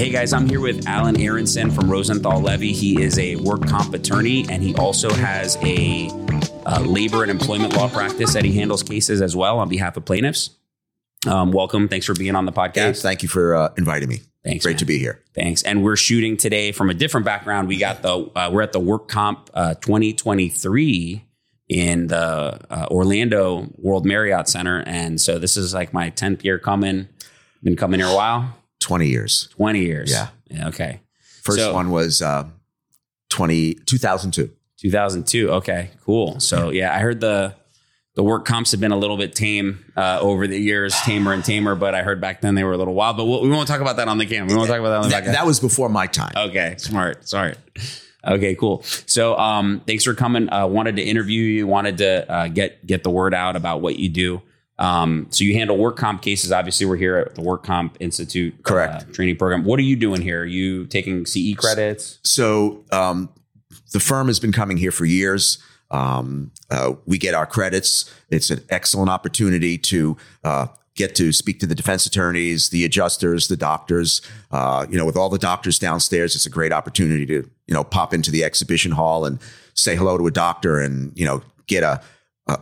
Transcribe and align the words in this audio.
Hey 0.00 0.08
guys, 0.08 0.32
I'm 0.32 0.48
here 0.48 0.60
with 0.60 0.86
Alan 0.86 1.20
Aronson 1.20 1.70
from 1.70 1.90
Rosenthal 1.90 2.40
Levy. 2.40 2.72
He 2.72 3.02
is 3.02 3.18
a 3.18 3.36
work 3.36 3.66
comp 3.68 3.92
attorney 3.92 4.46
and 4.48 4.62
he 4.62 4.74
also 4.76 5.12
has 5.12 5.58
a 5.62 6.08
uh, 6.64 6.80
labor 6.80 7.20
and 7.20 7.30
employment 7.30 7.76
law 7.76 7.86
practice 7.86 8.32
that 8.32 8.42
he 8.42 8.52
handles 8.54 8.82
cases 8.82 9.20
as 9.20 9.36
well 9.36 9.58
on 9.58 9.68
behalf 9.68 9.98
of 9.98 10.06
plaintiffs. 10.06 10.56
Um, 11.26 11.52
welcome. 11.52 11.86
Thanks 11.86 12.06
for 12.06 12.14
being 12.14 12.34
on 12.34 12.46
the 12.46 12.50
podcast. 12.50 12.74
Hey, 12.74 12.92
thank 12.94 13.22
you 13.22 13.28
for 13.28 13.54
uh, 13.54 13.74
inviting 13.76 14.08
me. 14.08 14.20
Thanks. 14.42 14.64
Great 14.64 14.72
man. 14.72 14.78
to 14.78 14.84
be 14.86 14.98
here. 14.98 15.22
Thanks. 15.34 15.62
And 15.64 15.84
we're 15.84 15.96
shooting 15.96 16.38
today 16.38 16.72
from 16.72 16.88
a 16.88 16.94
different 16.94 17.26
background. 17.26 17.68
We 17.68 17.76
got 17.76 18.00
the 18.00 18.30
uh, 18.34 18.48
we're 18.50 18.62
at 18.62 18.72
the 18.72 18.80
Work 18.80 19.08
Comp 19.08 19.50
uh, 19.52 19.74
2023 19.74 21.26
in 21.68 22.06
the 22.06 22.58
uh, 22.70 22.86
Orlando 22.90 23.68
World 23.76 24.06
Marriott 24.06 24.48
Center, 24.48 24.82
and 24.86 25.20
so 25.20 25.38
this 25.38 25.58
is 25.58 25.74
like 25.74 25.92
my 25.92 26.10
10th 26.10 26.42
year 26.42 26.58
coming. 26.58 27.08
Been 27.62 27.76
coming 27.76 28.00
here 28.00 28.08
a 28.08 28.14
while. 28.14 28.56
20 28.90 29.06
years. 29.08 29.48
20 29.56 29.80
years. 29.82 30.10
Yeah. 30.10 30.28
Yeah. 30.50 30.68
Okay. 30.68 31.00
First 31.42 31.58
So- 31.60 31.72
one 31.74 31.90
was 31.92 32.20
uh, 32.20 32.44
20, 33.28 33.74
2002. 33.86 34.50
2002. 34.78 35.50
Okay, 35.52 35.90
cool. 36.04 36.40
So 36.40 36.70
yeah, 36.70 36.92
I 36.94 36.98
heard 36.98 37.20
the 37.20 37.54
the 38.16 38.24
work 38.24 38.44
comps 38.44 38.72
have 38.72 38.80
been 38.80 38.90
a 38.90 38.96
little 38.96 39.16
bit 39.16 39.34
tame 39.36 39.84
uh, 39.96 40.18
over 40.20 40.46
the 40.48 40.58
years, 40.58 40.98
tamer 41.02 41.32
and 41.32 41.44
tamer. 41.44 41.74
But 41.76 41.94
I 41.94 42.02
heard 42.02 42.20
back 42.20 42.40
then 42.40 42.54
they 42.56 42.64
were 42.64 42.72
a 42.72 42.76
little 42.78 42.94
wild. 42.94 43.16
But 43.16 43.26
we'll, 43.26 43.42
we 43.42 43.50
won't 43.50 43.68
talk 43.68 43.80
about 43.80 43.96
that 43.98 44.08
on 44.08 44.18
the 44.18 44.26
cam. 44.26 44.48
We 44.48 44.56
won't 44.56 44.68
talk 44.68 44.80
about 44.80 44.88
that 44.90 44.96
on 44.96 45.02
the 45.04 45.10
That, 45.10 45.24
that 45.34 45.46
was 45.46 45.60
before 45.60 45.88
my 45.88 46.06
time. 46.08 46.32
Okay, 46.34 46.74
smart, 46.78 47.28
smart. 47.28 47.58
Okay, 48.26 48.54
cool. 48.56 48.82
So, 49.06 49.36
um, 49.38 49.82
thanks 49.86 50.02
for 50.04 50.14
coming. 50.14 50.52
Uh, 50.52 50.66
wanted 50.66 50.96
to 50.96 51.02
interview 51.02 51.42
you. 51.42 51.66
Wanted 51.66 51.98
to 51.98 52.30
uh, 52.30 52.48
get 52.48 52.84
get 52.84 53.04
the 53.04 53.10
word 53.10 53.34
out 53.34 53.54
about 53.54 53.82
what 53.82 53.96
you 53.98 54.08
do. 54.08 54.42
Um, 54.80 55.26
so 55.30 55.44
you 55.44 55.54
handle 55.54 55.76
work 55.76 55.96
comp 55.96 56.22
cases. 56.22 56.50
Obviously, 56.50 56.86
we're 56.86 56.96
here 56.96 57.16
at 57.18 57.34
the 57.34 57.42
Work 57.42 57.64
Comp 57.64 57.96
Institute 58.00 58.54
Correct. 58.64 58.94
uh, 58.94 59.12
training 59.12 59.36
program. 59.36 59.64
What 59.64 59.78
are 59.78 59.82
you 59.82 59.94
doing 59.94 60.22
here? 60.22 60.40
Are 60.40 60.46
you 60.46 60.86
taking 60.86 61.26
CE 61.26 61.54
credits? 61.54 62.18
So 62.24 62.82
um, 62.90 63.28
the 63.92 64.00
firm 64.00 64.28
has 64.28 64.40
been 64.40 64.52
coming 64.52 64.78
here 64.78 64.90
for 64.90 65.04
years. 65.04 65.58
Um, 65.90 66.50
uh, 66.70 66.94
we 67.04 67.18
get 67.18 67.34
our 67.34 67.46
credits. 67.46 68.10
It's 68.30 68.50
an 68.50 68.64
excellent 68.70 69.10
opportunity 69.10 69.76
to 69.76 70.16
uh, 70.44 70.68
get 70.94 71.14
to 71.16 71.32
speak 71.32 71.60
to 71.60 71.66
the 71.66 71.74
defense 71.74 72.06
attorneys, 72.06 72.70
the 72.70 72.84
adjusters, 72.84 73.48
the 73.48 73.56
doctors. 73.56 74.22
Uh, 74.50 74.86
you 74.88 74.96
know, 74.96 75.04
with 75.04 75.16
all 75.16 75.28
the 75.28 75.38
doctors 75.38 75.78
downstairs, 75.78 76.34
it's 76.34 76.46
a 76.46 76.50
great 76.50 76.72
opportunity 76.72 77.26
to 77.26 77.50
you 77.66 77.74
know 77.74 77.84
pop 77.84 78.14
into 78.14 78.30
the 78.30 78.44
exhibition 78.44 78.92
hall 78.92 79.26
and 79.26 79.40
say 79.74 79.94
hello 79.94 80.16
to 80.16 80.26
a 80.26 80.30
doctor 80.30 80.80
and 80.80 81.12
you 81.18 81.26
know 81.26 81.42
get 81.66 81.82
a 81.82 82.00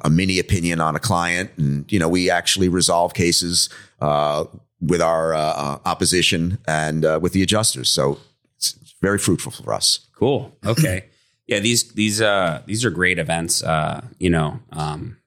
a, 0.05 0.11
mini 0.11 0.39
opinion 0.39 0.81
on 0.81 0.97
a 0.97 0.98
client. 0.98 1.50
And 1.56 1.91
you 1.92 1.98
know, 1.98 2.08
we 2.08 2.31
actually 2.31 2.69
resolve 2.69 3.14
cases 3.14 3.69
uh, 4.00 4.44
with 4.81 5.00
our 5.00 5.34
uh, 5.34 5.39
uh, 5.39 5.78
opposition 5.84 6.58
and 6.67 7.05
uh, 7.05 7.19
with 7.20 7.33
the 7.33 7.42
adjusters. 7.42 7.91
So 7.91 8.19
it's 8.56 8.75
very 9.00 9.19
fruitful 9.19 9.53
for 9.53 9.72
us. 9.72 10.06
Cool. 10.14 10.56
Okay. 10.64 11.05
yeah, 11.47 11.59
these 11.61 11.92
these 11.92 12.20
uh 12.20 12.62
these 12.66 12.84
are 12.84 12.91
great 12.91 13.19
events. 13.19 13.62
Uh, 13.62 14.05
you 14.19 14.31
know, 14.31 14.61
um 14.72 15.19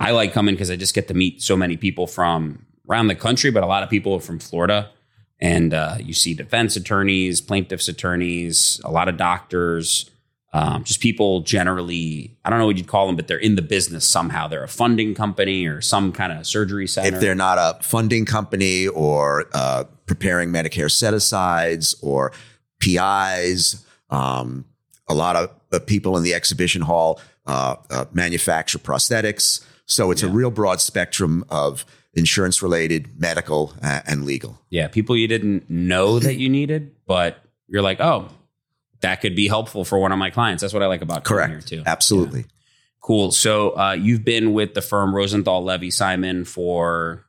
I 0.00 0.12
like 0.12 0.32
coming 0.32 0.54
because 0.54 0.70
I 0.70 0.76
just 0.76 0.94
get 0.94 1.08
to 1.08 1.14
meet 1.14 1.42
so 1.42 1.56
many 1.56 1.76
people 1.76 2.06
from 2.06 2.64
around 2.88 3.08
the 3.08 3.14
country, 3.14 3.50
but 3.50 3.62
a 3.62 3.66
lot 3.66 3.82
of 3.82 3.90
people 3.90 4.18
from 4.18 4.38
Florida. 4.38 4.90
And 5.38 5.72
uh, 5.74 5.96
you 6.00 6.14
see 6.14 6.34
defense 6.34 6.74
attorneys, 6.74 7.40
plaintiffs 7.40 7.88
attorneys, 7.88 8.80
a 8.84 8.90
lot 8.90 9.08
of 9.08 9.16
doctors, 9.16 10.10
um, 10.52 10.84
just 10.84 11.00
people 11.00 11.40
generally. 11.42 12.36
I 12.44 12.50
don't 12.50 12.58
know 12.58 12.66
what 12.66 12.76
you'd 12.76 12.88
call 12.88 13.06
them, 13.06 13.16
but 13.16 13.28
they're 13.28 13.38
in 13.38 13.56
the 13.56 13.62
business 13.62 14.04
somehow. 14.04 14.48
They're 14.48 14.64
a 14.64 14.68
funding 14.68 15.14
company 15.14 15.66
or 15.66 15.80
some 15.80 16.12
kind 16.12 16.32
of 16.32 16.46
surgery 16.46 16.86
center. 16.86 17.14
If 17.14 17.20
they're 17.20 17.34
not 17.34 17.58
a 17.58 17.82
funding 17.82 18.24
company 18.24 18.88
or 18.88 19.46
uh, 19.52 19.84
preparing 20.06 20.50
Medicare 20.50 20.90
set 20.90 21.14
asides 21.14 21.94
or 22.02 22.32
PIs, 22.80 23.84
um, 24.10 24.64
a 25.08 25.14
lot 25.14 25.36
of 25.36 25.50
uh, 25.72 25.78
people 25.78 26.16
in 26.16 26.22
the 26.22 26.34
exhibition 26.34 26.82
hall 26.82 27.20
uh, 27.46 27.76
uh, 27.90 28.04
manufacture 28.12 28.78
prosthetics. 28.78 29.64
So 29.86 30.10
it's 30.10 30.22
a 30.22 30.28
real 30.28 30.50
broad 30.50 30.80
spectrum 30.80 31.44
of 31.48 31.84
insurance 32.14 32.62
related, 32.62 33.20
medical, 33.20 33.74
uh, 33.82 34.00
and 34.06 34.24
legal. 34.24 34.60
Yeah, 34.68 34.88
people 34.88 35.16
you 35.16 35.28
didn't 35.28 35.68
know 35.70 36.18
that 36.18 36.36
you 36.36 36.48
needed, 36.48 36.94
but 37.06 37.42
you're 37.68 37.82
like, 37.82 38.00
oh, 38.00 38.28
that 39.00 39.20
could 39.20 39.34
be 39.34 39.48
helpful 39.48 39.84
for 39.84 39.98
one 39.98 40.12
of 40.12 40.18
my 40.18 40.30
clients. 40.30 40.60
That's 40.62 40.74
what 40.74 40.82
I 40.82 40.86
like 40.86 41.02
about 41.02 41.24
coming 41.24 41.46
Correct. 41.46 41.68
here 41.68 41.78
too. 41.78 41.82
Absolutely. 41.86 42.46
Cool. 43.00 43.32
So 43.32 43.70
uh, 43.78 43.92
you've 43.92 44.24
been 44.24 44.52
with 44.52 44.74
the 44.74 44.82
firm 44.82 45.14
Rosenthal 45.14 45.64
Levy 45.64 45.90
Simon 45.90 46.44
for 46.44 47.26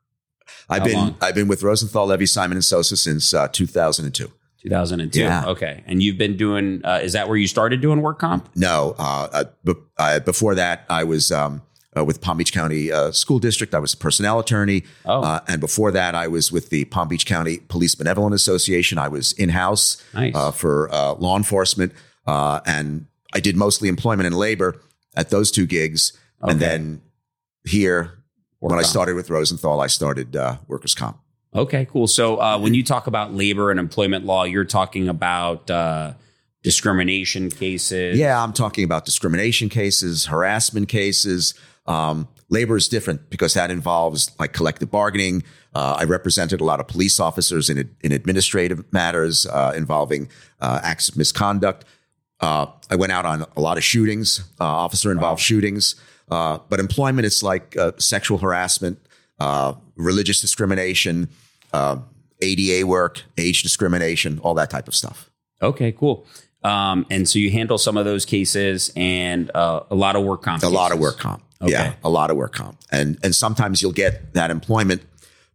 I've 0.69 0.83
been 0.83 0.93
long? 0.93 1.15
I've 1.21 1.35
been 1.35 1.47
with 1.47 1.63
Rosenthal 1.63 2.07
Levy 2.07 2.25
Simon 2.25 2.57
and 2.57 2.65
Sosa 2.65 2.97
since 2.97 3.33
uh, 3.33 3.47
2002. 3.47 4.31
2002. 4.61 5.19
Yeah. 5.19 5.45
Okay, 5.47 5.83
and 5.87 6.03
you've 6.03 6.17
been 6.17 6.37
doing. 6.37 6.81
Uh, 6.83 6.99
is 7.01 7.13
that 7.13 7.27
where 7.27 7.37
you 7.37 7.47
started 7.47 7.81
doing 7.81 8.01
work 8.01 8.19
comp? 8.19 8.49
No, 8.55 8.95
uh, 8.99 9.27
uh, 9.31 9.43
be- 9.63 9.73
uh, 9.97 10.19
before 10.19 10.55
that, 10.55 10.85
I 10.89 11.03
was 11.03 11.31
um, 11.31 11.63
uh, 11.95 12.05
with 12.05 12.21
Palm 12.21 12.37
Beach 12.37 12.53
County 12.53 12.91
uh, 12.91 13.11
School 13.11 13.39
District. 13.39 13.73
I 13.73 13.79
was 13.79 13.93
a 13.93 13.97
personnel 13.97 14.39
attorney. 14.39 14.83
Oh, 15.05 15.21
Uh, 15.21 15.39
and 15.47 15.59
before 15.59 15.91
that, 15.91 16.15
I 16.15 16.27
was 16.27 16.51
with 16.51 16.69
the 16.69 16.85
Palm 16.85 17.07
Beach 17.07 17.25
County 17.25 17.57
Police 17.67 17.95
Benevolent 17.95 18.33
Association. 18.33 18.97
I 18.97 19.07
was 19.07 19.33
in 19.33 19.49
house 19.49 20.03
nice. 20.13 20.33
uh, 20.35 20.51
for 20.51 20.91
uh, 20.93 21.13
law 21.13 21.37
enforcement. 21.37 21.93
Uh, 22.25 22.61
and 22.65 23.07
I 23.33 23.39
did 23.39 23.55
mostly 23.55 23.89
employment 23.89 24.27
and 24.27 24.35
labor 24.35 24.81
at 25.15 25.29
those 25.29 25.51
two 25.51 25.65
gigs. 25.65 26.13
Okay. 26.43 26.51
And 26.51 26.61
then 26.61 27.01
here, 27.65 28.17
Work 28.59 28.71
when 28.71 28.79
I 28.79 28.83
started 28.83 29.15
with 29.15 29.29
Rosenthal, 29.29 29.81
I 29.81 29.87
started 29.87 30.35
uh, 30.35 30.57
workers' 30.67 30.93
comp. 30.93 31.17
Okay, 31.53 31.85
cool. 31.85 32.07
So 32.07 32.39
uh, 32.39 32.59
when 32.59 32.73
you 32.73 32.83
talk 32.83 33.07
about 33.07 33.33
labor 33.33 33.71
and 33.71 33.79
employment 33.79 34.25
law, 34.25 34.45
you're 34.45 34.63
talking 34.63 35.09
about 35.09 35.69
uh, 35.69 36.13
discrimination 36.63 37.49
cases. 37.49 38.17
Yeah, 38.17 38.41
I'm 38.41 38.53
talking 38.53 38.83
about 38.83 39.05
discrimination 39.05 39.67
cases, 39.67 40.27
harassment 40.27 40.87
cases. 40.87 41.53
Um, 41.85 42.27
labor 42.49 42.77
is 42.77 42.87
different 42.87 43.29
because 43.29 43.53
that 43.55 43.71
involves 43.71 44.31
like 44.39 44.53
collective 44.53 44.91
bargaining. 44.91 45.43
Uh, 45.73 45.95
I 45.99 46.03
represented 46.03 46.61
a 46.61 46.63
lot 46.63 46.79
of 46.79 46.87
police 46.87 47.19
officers 47.19 47.69
in, 47.69 47.89
in 48.01 48.11
administrative 48.11 48.83
matters 48.93 49.45
uh, 49.45 49.73
involving 49.75 50.29
uh, 50.59 50.79
acts 50.83 51.09
of 51.09 51.17
misconduct. 51.17 51.85
Uh, 52.39 52.67
I 52.89 52.95
went 52.95 53.11
out 53.11 53.25
on 53.25 53.45
a 53.55 53.61
lot 53.61 53.77
of 53.77 53.83
shootings, 53.83 54.41
uh, 54.59 54.65
officer 54.65 55.11
involved 55.11 55.41
shootings. 55.41 55.95
Uh, 56.29 56.59
but 56.69 56.79
employment, 56.79 57.25
it's 57.25 57.43
like 57.43 57.75
uh, 57.77 57.91
sexual 57.97 58.37
harassment, 58.37 58.97
uh, 59.39 59.73
religious 59.95 60.39
discrimination, 60.39 61.29
uh, 61.73 61.97
ADA 62.41 62.87
work, 62.87 63.23
age 63.37 63.63
discrimination, 63.63 64.39
all 64.39 64.53
that 64.53 64.69
type 64.69 64.87
of 64.87 64.95
stuff. 64.95 65.29
Okay, 65.61 65.91
cool. 65.91 66.25
Um, 66.63 67.05
and 67.09 67.27
so 67.27 67.37
you 67.37 67.51
handle 67.51 67.77
some 67.77 67.97
of 67.97 68.05
those 68.05 68.25
cases 68.25 68.91
and 68.95 69.51
uh, 69.53 69.83
a 69.91 69.95
lot 69.95 70.15
of 70.15 70.23
work 70.23 70.43
comp. 70.43 70.63
A 70.63 70.67
lot 70.67 70.91
of 70.91 70.99
work 70.99 71.17
comp. 71.17 71.43
Okay. 71.61 71.71
Yeah, 71.71 71.93
a 72.03 72.09
lot 72.09 72.31
of 72.31 72.37
work 72.37 72.53
comp. 72.53 72.79
And 72.91 73.17
and 73.23 73.35
sometimes 73.35 73.81
you'll 73.81 73.91
get 73.91 74.33
that 74.33 74.51
employment 74.51 75.03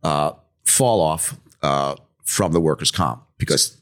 uh, 0.02 0.32
fall 0.64 1.00
off 1.00 1.36
uh, 1.62 1.96
from 2.24 2.52
the 2.52 2.60
workers' 2.60 2.90
comp 2.90 3.24
because 3.38 3.76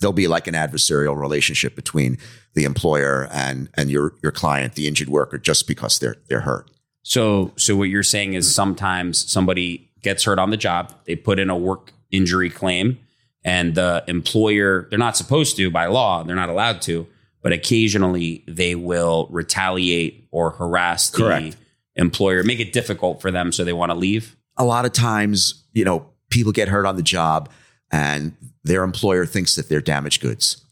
there'll 0.00 0.12
be 0.12 0.28
like 0.28 0.46
an 0.46 0.54
adversarial 0.54 1.16
relationship 1.16 1.76
between 1.76 2.18
the 2.54 2.64
employer 2.64 3.28
and 3.30 3.68
and 3.74 3.90
your 3.90 4.14
your 4.22 4.32
client, 4.32 4.74
the 4.74 4.88
injured 4.88 5.08
worker, 5.08 5.38
just 5.38 5.68
because 5.68 5.98
they're 5.98 6.16
they're 6.28 6.40
hurt. 6.40 6.70
So, 7.02 7.52
so 7.56 7.76
what 7.76 7.88
you're 7.88 8.02
saying 8.02 8.34
is 8.34 8.52
sometimes 8.52 9.30
somebody 9.30 9.90
gets 10.02 10.24
hurt 10.24 10.38
on 10.38 10.50
the 10.50 10.56
job, 10.56 10.94
they 11.04 11.16
put 11.16 11.38
in 11.38 11.50
a 11.50 11.56
work 11.56 11.92
injury 12.10 12.50
claim, 12.50 12.98
and 13.44 13.74
the 13.74 14.04
employer, 14.06 14.86
they're 14.90 14.98
not 14.98 15.16
supposed 15.16 15.56
to 15.56 15.70
by 15.70 15.86
law, 15.86 16.22
they're 16.22 16.36
not 16.36 16.48
allowed 16.48 16.80
to, 16.82 17.06
but 17.42 17.52
occasionally 17.52 18.44
they 18.46 18.74
will 18.74 19.28
retaliate 19.30 20.28
or 20.30 20.50
harass 20.52 21.10
the 21.10 21.18
Correct. 21.18 21.56
employer, 21.96 22.42
make 22.44 22.60
it 22.60 22.72
difficult 22.72 23.20
for 23.20 23.30
them 23.30 23.52
so 23.52 23.64
they 23.64 23.72
want 23.72 23.90
to 23.90 23.94
leave. 23.98 24.36
A 24.56 24.64
lot 24.64 24.84
of 24.84 24.92
times, 24.92 25.64
you 25.72 25.84
know, 25.84 26.06
people 26.30 26.52
get 26.52 26.68
hurt 26.68 26.86
on 26.86 26.96
the 26.96 27.02
job 27.02 27.48
and 27.90 28.34
their 28.64 28.84
employer 28.84 29.26
thinks 29.26 29.54
that 29.56 29.68
they're 29.68 29.80
damaged 29.80 30.22
goods. 30.22 30.64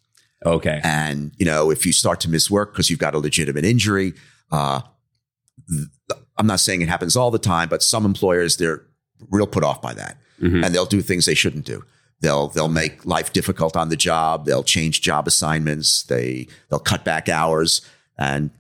Okay. 0.47 0.81
And, 0.83 1.33
you 1.37 1.45
know, 1.45 1.71
if 1.71 1.85
you 1.85 1.93
start 1.93 2.21
to 2.21 2.31
miss 2.31 2.51
work 2.51 2.73
because 2.73 2.89
you've 2.89 2.99
got 2.99 3.15
a 3.15 3.19
legitimate 3.19 3.65
injury, 3.65 4.15
uh, 4.51 4.81
th- 5.69 6.21
I'm 6.39 6.47
not 6.47 6.61
saying 6.61 6.81
it 6.83 6.89
happens 6.89 7.17
all 7.17 7.31
the 7.31 7.39
time, 7.39 7.69
but 7.69 7.83
some 7.83 8.05
employers, 8.07 8.57
they're 8.57 8.83
real 9.31 9.47
put 9.47 9.65
off 9.65 9.83
by 9.83 9.93
that 9.95 10.17
Mhm. 10.41 10.65
and 10.65 10.75
they'll 10.75 10.87
do 10.87 11.03
things 11.03 11.27
they 11.27 11.35
shouldn't 11.35 11.67
do. 11.67 11.85
They'll, 12.21 12.49
they'll 12.49 12.69
make 12.69 13.05
life 13.07 13.33
difficult 13.33 13.77
on 13.77 13.89
the 13.89 13.97
job. 13.97 14.45
They'll 14.45 14.63
change 14.63 15.01
job 15.01 15.27
assignments. 15.27 16.03
They, 16.05 16.49
they'll 16.69 16.79
cut 16.79 17.05
back 17.05 17.29
hours. 17.29 17.81
And 18.19 18.51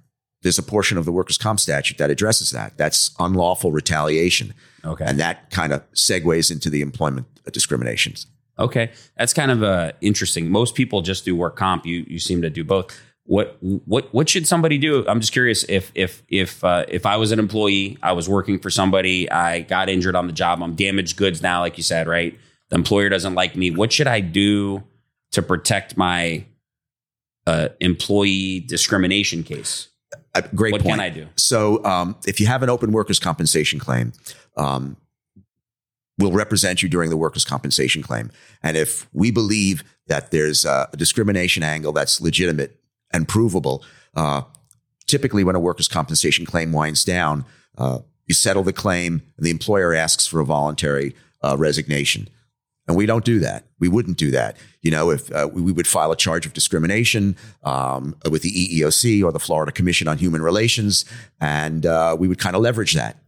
there's 0.42 0.58
a 0.58 0.62
portion 0.62 0.96
of 0.96 1.04
the 1.04 1.12
workers' 1.12 1.36
comp 1.36 1.60
statute 1.60 1.98
that 1.98 2.10
addresses 2.10 2.50
that. 2.52 2.78
That's 2.78 3.14
unlawful 3.18 3.72
retaliation. 3.72 4.54
Okay. 4.84 5.04
And 5.06 5.20
that 5.20 5.50
kind 5.50 5.72
of 5.72 5.90
segues 5.92 6.50
into 6.50 6.70
the 6.70 6.80
employment 6.80 7.26
discriminations. 7.52 8.26
Okay, 8.58 8.90
that's 9.16 9.32
kind 9.32 9.50
of 9.50 9.62
uh, 9.62 9.92
interesting. 10.02 10.50
Most 10.50 10.74
people 10.74 11.00
just 11.00 11.24
do 11.24 11.34
work 11.34 11.56
comp. 11.56 11.86
You 11.86 12.04
you 12.06 12.18
seem 12.18 12.42
to 12.42 12.50
do 12.50 12.62
both. 12.62 12.94
What 13.24 13.56
what 13.60 14.12
what 14.12 14.28
should 14.28 14.46
somebody 14.46 14.76
do? 14.76 15.06
I'm 15.08 15.20
just 15.20 15.32
curious 15.32 15.64
if 15.68 15.90
if 15.94 16.22
if 16.28 16.62
uh, 16.62 16.84
if 16.88 17.06
I 17.06 17.16
was 17.16 17.32
an 17.32 17.38
employee, 17.38 17.96
I 18.02 18.12
was 18.12 18.28
working 18.28 18.58
for 18.58 18.68
somebody, 18.68 19.30
I 19.30 19.60
got 19.60 19.88
injured 19.88 20.14
on 20.14 20.26
the 20.26 20.32
job, 20.32 20.62
I'm 20.62 20.74
damaged 20.74 21.16
goods 21.16 21.40
now, 21.40 21.60
like 21.60 21.78
you 21.78 21.82
said, 21.82 22.06
right? 22.06 22.38
The 22.70 22.76
employer 22.76 23.08
doesn't 23.08 23.34
like 23.34 23.56
me. 23.56 23.70
What 23.70 23.92
should 23.92 24.06
I 24.06 24.20
do 24.20 24.82
to 25.32 25.42
protect 25.42 25.96
my 25.96 26.44
uh, 27.46 27.68
employee 27.80 28.60
discrimination 28.60 29.42
case? 29.42 29.88
Uh, 30.34 30.42
great 30.54 30.72
What 30.72 30.82
point. 30.82 30.94
can 30.94 31.00
I 31.00 31.10
do? 31.10 31.28
So, 31.36 31.84
um, 31.84 32.16
if 32.26 32.40
you 32.40 32.46
have 32.46 32.62
an 32.62 32.70
open 32.70 32.92
workers' 32.92 33.18
compensation 33.18 33.78
claim, 33.78 34.12
um, 34.56 34.96
we'll 36.18 36.32
represent 36.32 36.82
you 36.82 36.88
during 36.88 37.10
the 37.10 37.16
workers' 37.16 37.44
compensation 37.44 38.02
claim. 38.02 38.30
And 38.62 38.76
if 38.76 39.08
we 39.12 39.30
believe 39.30 39.84
that 40.06 40.30
there's 40.30 40.64
a 40.64 40.88
discrimination 40.96 41.62
angle 41.62 41.92
that's 41.92 42.20
legitimate 42.20 42.80
and 43.12 43.26
provable, 43.26 43.84
uh, 44.14 44.42
typically 45.06 45.44
when 45.44 45.56
a 45.56 45.60
workers' 45.60 45.88
compensation 45.88 46.46
claim 46.46 46.72
winds 46.72 47.04
down, 47.04 47.44
uh, 47.78 48.00
you 48.26 48.34
settle 48.34 48.62
the 48.62 48.72
claim, 48.72 49.22
and 49.36 49.46
the 49.46 49.50
employer 49.50 49.94
asks 49.94 50.26
for 50.26 50.40
a 50.40 50.44
voluntary 50.44 51.16
uh, 51.42 51.56
resignation. 51.56 52.28
And 52.90 52.96
we 52.96 53.06
don't 53.06 53.24
do 53.24 53.38
that. 53.38 53.66
We 53.78 53.86
wouldn't 53.86 54.18
do 54.18 54.32
that. 54.32 54.56
You 54.82 54.90
know, 54.90 55.10
if 55.10 55.32
uh, 55.32 55.48
we, 55.52 55.70
would 55.70 55.86
file 55.86 56.10
a 56.10 56.16
charge 56.16 56.44
of 56.44 56.52
discrimination 56.52 57.36
um, 57.62 58.16
with 58.28 58.42
the 58.42 58.50
EEOC 58.50 59.22
or 59.22 59.30
the 59.30 59.38
Florida 59.38 59.70
Commission 59.70 60.08
on 60.08 60.18
Human 60.18 60.42
Relations, 60.42 61.04
and 61.40 61.86
uh, 61.86 62.16
we 62.18 62.26
would 62.26 62.40
kind 62.40 62.56
of 62.56 62.62
leverage 62.62 62.94
that. 62.94 63.18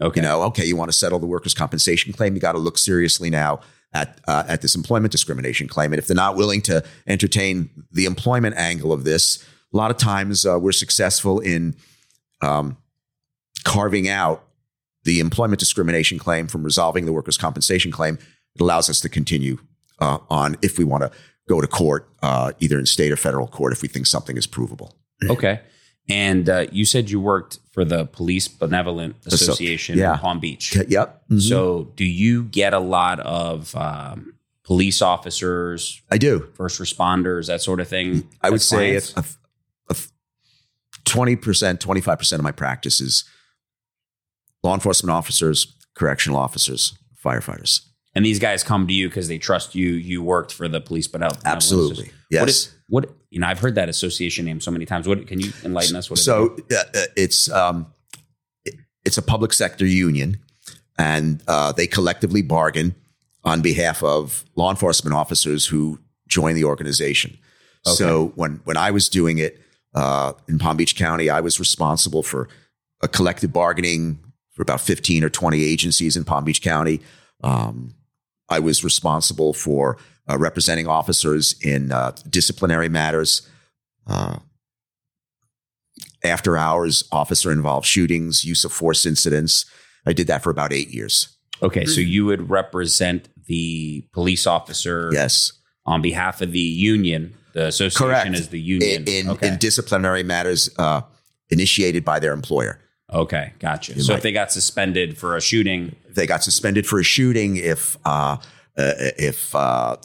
Okay. 0.00 0.20
You 0.20 0.26
know, 0.26 0.42
okay, 0.44 0.64
you 0.64 0.74
want 0.74 0.90
to 0.90 0.96
settle 0.96 1.18
the 1.18 1.26
workers' 1.26 1.52
compensation 1.52 2.14
claim, 2.14 2.34
you 2.34 2.40
got 2.40 2.52
to 2.52 2.58
look 2.58 2.78
seriously 2.78 3.28
now 3.28 3.60
at 3.92 4.20
uh, 4.26 4.44
at 4.48 4.62
this 4.62 4.74
employment 4.74 5.12
discrimination 5.12 5.68
claim. 5.68 5.92
And 5.92 5.98
if 5.98 6.06
they're 6.06 6.16
not 6.16 6.34
willing 6.34 6.62
to 6.62 6.82
entertain 7.06 7.68
the 7.92 8.06
employment 8.06 8.56
angle 8.56 8.90
of 8.90 9.04
this, 9.04 9.44
a 9.74 9.76
lot 9.76 9.90
of 9.90 9.98
times 9.98 10.46
uh, 10.46 10.58
we're 10.58 10.72
successful 10.72 11.40
in 11.40 11.76
um, 12.40 12.78
carving 13.64 14.08
out 14.08 14.46
the 15.04 15.20
employment 15.20 15.60
discrimination 15.60 16.18
claim 16.18 16.46
from 16.46 16.64
resolving 16.64 17.04
the 17.04 17.12
workers' 17.12 17.36
compensation 17.36 17.92
claim. 17.92 18.18
It 18.54 18.60
allows 18.60 18.88
us 18.88 19.00
to 19.00 19.08
continue 19.08 19.58
uh, 20.00 20.18
on 20.30 20.56
if 20.62 20.78
we 20.78 20.84
want 20.84 21.02
to 21.02 21.10
go 21.48 21.60
to 21.60 21.66
court, 21.66 22.08
uh, 22.22 22.52
either 22.60 22.78
in 22.78 22.86
state 22.86 23.12
or 23.12 23.16
federal 23.16 23.46
court, 23.46 23.72
if 23.72 23.82
we 23.82 23.88
think 23.88 24.06
something 24.06 24.36
is 24.36 24.46
provable. 24.46 24.94
Okay. 25.28 25.60
And 26.08 26.48
uh, 26.48 26.66
you 26.70 26.84
said 26.84 27.08
you 27.10 27.18
worked 27.20 27.58
for 27.72 27.84
the 27.84 28.04
Police 28.06 28.46
Benevolent 28.48 29.16
So- 29.24 29.34
Association 29.34 29.98
yeah. 29.98 30.12
in 30.14 30.18
Palm 30.18 30.38
Beach. 30.40 30.76
Okay, 30.76 30.88
Yep. 30.90 31.22
Mhm. 31.30 31.40
So, 31.40 31.92
do 31.96 32.04
you 32.04 32.44
get 32.44 32.74
a 32.74 32.78
lot 32.78 33.20
of 33.20 33.74
um, 33.74 34.34
police 34.64 35.00
officers, 35.02 36.02
I 36.10 36.18
do. 36.18 36.48
first 36.56 36.80
responders, 36.80 37.46
that 37.46 37.62
sort 37.62 37.80
of 37.80 37.88
thing? 37.88 38.28
I 38.42 38.50
would 38.50 38.56
as 38.56 38.68
say 38.68 38.76
clients? 39.00 39.14
if, 39.16 39.38
if, 39.90 40.12
twenty 41.04 41.36
percent, 41.36 41.80
twenty 41.80 42.00
five 42.02 42.18
percent 42.18 42.40
of 42.40 42.44
my 42.44 42.52
practice 42.52 43.00
is 43.00 43.24
law 44.62 44.74
enforcement 44.74 45.10
officers, 45.10 45.74
correctional 45.94 46.38
officers, 46.38 46.98
firefighters. 47.22 47.80
And 48.14 48.24
these 48.24 48.38
guys 48.38 48.62
come 48.62 48.86
to 48.86 48.92
you 48.92 49.08
because 49.08 49.28
they 49.28 49.38
trust 49.38 49.74
you. 49.74 49.90
You 49.90 50.22
worked 50.22 50.52
for 50.52 50.68
the 50.68 50.80
Police 50.80 51.06
Benevolent. 51.08 51.44
Absolutely, 51.46 52.04
What 52.06 52.12
yes. 52.30 52.48
is 52.48 52.74
what? 52.88 53.10
You 53.30 53.40
know, 53.40 53.46
I've 53.48 53.58
heard 53.60 53.74
that 53.74 53.88
association 53.88 54.44
name 54.44 54.60
so 54.60 54.70
many 54.70 54.86
times. 54.86 55.08
What 55.08 55.26
can 55.26 55.40
you 55.40 55.52
enlighten 55.64 55.96
us? 55.96 56.08
What 56.10 56.18
so 56.20 56.56
uh, 56.70 56.74
uh, 56.94 57.04
it's 57.16 57.50
um, 57.50 57.86
it- 58.64 58.74
it's 59.04 59.18
a 59.18 59.22
public 59.22 59.52
sector 59.52 59.84
union, 59.86 60.38
and 60.98 61.42
uh, 61.48 61.72
they 61.72 61.86
collectively 61.86 62.40
bargain 62.42 62.94
on 63.44 63.60
behalf 63.60 64.02
of 64.02 64.44
law 64.56 64.70
enforcement 64.70 65.14
officers 65.14 65.66
who 65.66 65.98
join 66.26 66.54
the 66.54 66.64
organization. 66.64 67.36
So 67.82 68.32
when 68.34 68.60
when 68.64 68.78
I 68.78 68.90
was 68.92 69.10
doing 69.10 69.36
it 69.38 69.60
uh, 69.94 70.32
in 70.48 70.58
Palm 70.58 70.76
Beach 70.78 70.96
County, 70.96 71.28
I 71.28 71.40
was 71.40 71.60
responsible 71.60 72.22
for 72.22 72.48
a 73.02 73.08
collective 73.08 73.52
bargaining 73.52 74.18
for 74.52 74.62
about 74.62 74.80
fifteen 74.80 75.22
or 75.22 75.28
twenty 75.28 75.62
agencies 75.64 76.16
in 76.16 76.24
Palm 76.24 76.44
Beach 76.44 76.62
County. 76.62 77.00
Um, 77.42 77.94
I 78.54 78.60
was 78.60 78.84
responsible 78.84 79.52
for 79.52 79.98
uh, 80.30 80.38
representing 80.38 80.86
officers 80.86 81.56
in 81.60 81.90
uh, 81.90 82.12
disciplinary 82.30 82.88
matters. 82.88 83.48
Uh, 84.06 84.38
after 86.22 86.56
hours 86.56 87.04
officer 87.10 87.50
involved 87.50 87.86
shootings, 87.86 88.44
use 88.44 88.64
of 88.64 88.72
force 88.72 89.04
incidents. 89.04 89.66
I 90.06 90.12
did 90.12 90.28
that 90.28 90.42
for 90.42 90.50
about 90.50 90.72
eight 90.72 90.88
years. 90.88 91.36
Okay, 91.62 91.84
so 91.84 92.00
you 92.00 92.24
would 92.26 92.48
represent 92.48 93.28
the 93.46 94.06
police 94.12 94.46
officer 94.46 95.10
Yes. 95.12 95.52
on 95.84 96.00
behalf 96.00 96.40
of 96.40 96.52
the 96.52 96.60
union. 96.60 97.34
The 97.54 97.66
association 97.66 98.06
Correct. 98.06 98.34
is 98.38 98.48
the 98.48 98.60
union. 98.60 99.02
In, 99.02 99.08
in, 99.08 99.30
okay. 99.30 99.48
in 99.48 99.58
disciplinary 99.58 100.22
matters 100.22 100.70
uh, 100.78 101.02
initiated 101.50 102.04
by 102.04 102.20
their 102.20 102.32
employer. 102.32 102.80
Okay, 103.12 103.52
gotcha. 103.58 104.00
So 104.02 104.12
might- 104.12 104.16
if 104.18 104.22
they 104.22 104.32
got 104.32 104.52
suspended 104.52 105.16
for 105.18 105.36
a 105.36 105.40
shooting, 105.40 105.94
If 106.08 106.14
they 106.14 106.26
got 106.26 106.42
suspended 106.42 106.86
for 106.86 106.98
a 107.00 107.04
shooting, 107.04 107.56
if 107.56 107.96
uh, 108.04 108.36
uh, 108.76 108.92
if 109.18 109.54
uh, 109.54 109.96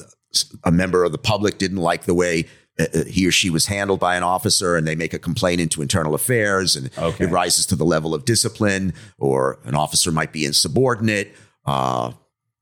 a 0.63 0.71
member 0.71 1.03
of 1.03 1.11
the 1.11 1.17
public 1.17 1.57
didn't 1.57 1.77
like 1.77 2.05
the 2.05 2.13
way 2.13 2.45
uh, 2.79 2.85
uh, 2.93 3.03
he 3.05 3.27
or 3.27 3.31
she 3.31 3.49
was 3.49 3.65
handled 3.65 3.99
by 3.99 4.15
an 4.15 4.23
officer 4.23 4.75
and 4.77 4.87
they 4.87 4.95
make 4.95 5.13
a 5.13 5.19
complaint 5.19 5.59
into 5.59 5.81
internal 5.81 6.13
affairs 6.15 6.75
and 6.75 6.89
Okay. 6.97 7.25
it 7.25 7.27
rises 7.31 7.65
to 7.67 7.75
the 7.75 7.83
level 7.85 8.13
of 8.13 8.25
discipline 8.25 8.93
or 9.17 9.59
an 9.65 9.75
officer 9.75 10.11
might 10.11 10.31
be 10.31 10.45
insubordinate, 10.45 11.35
uh, 11.65 12.11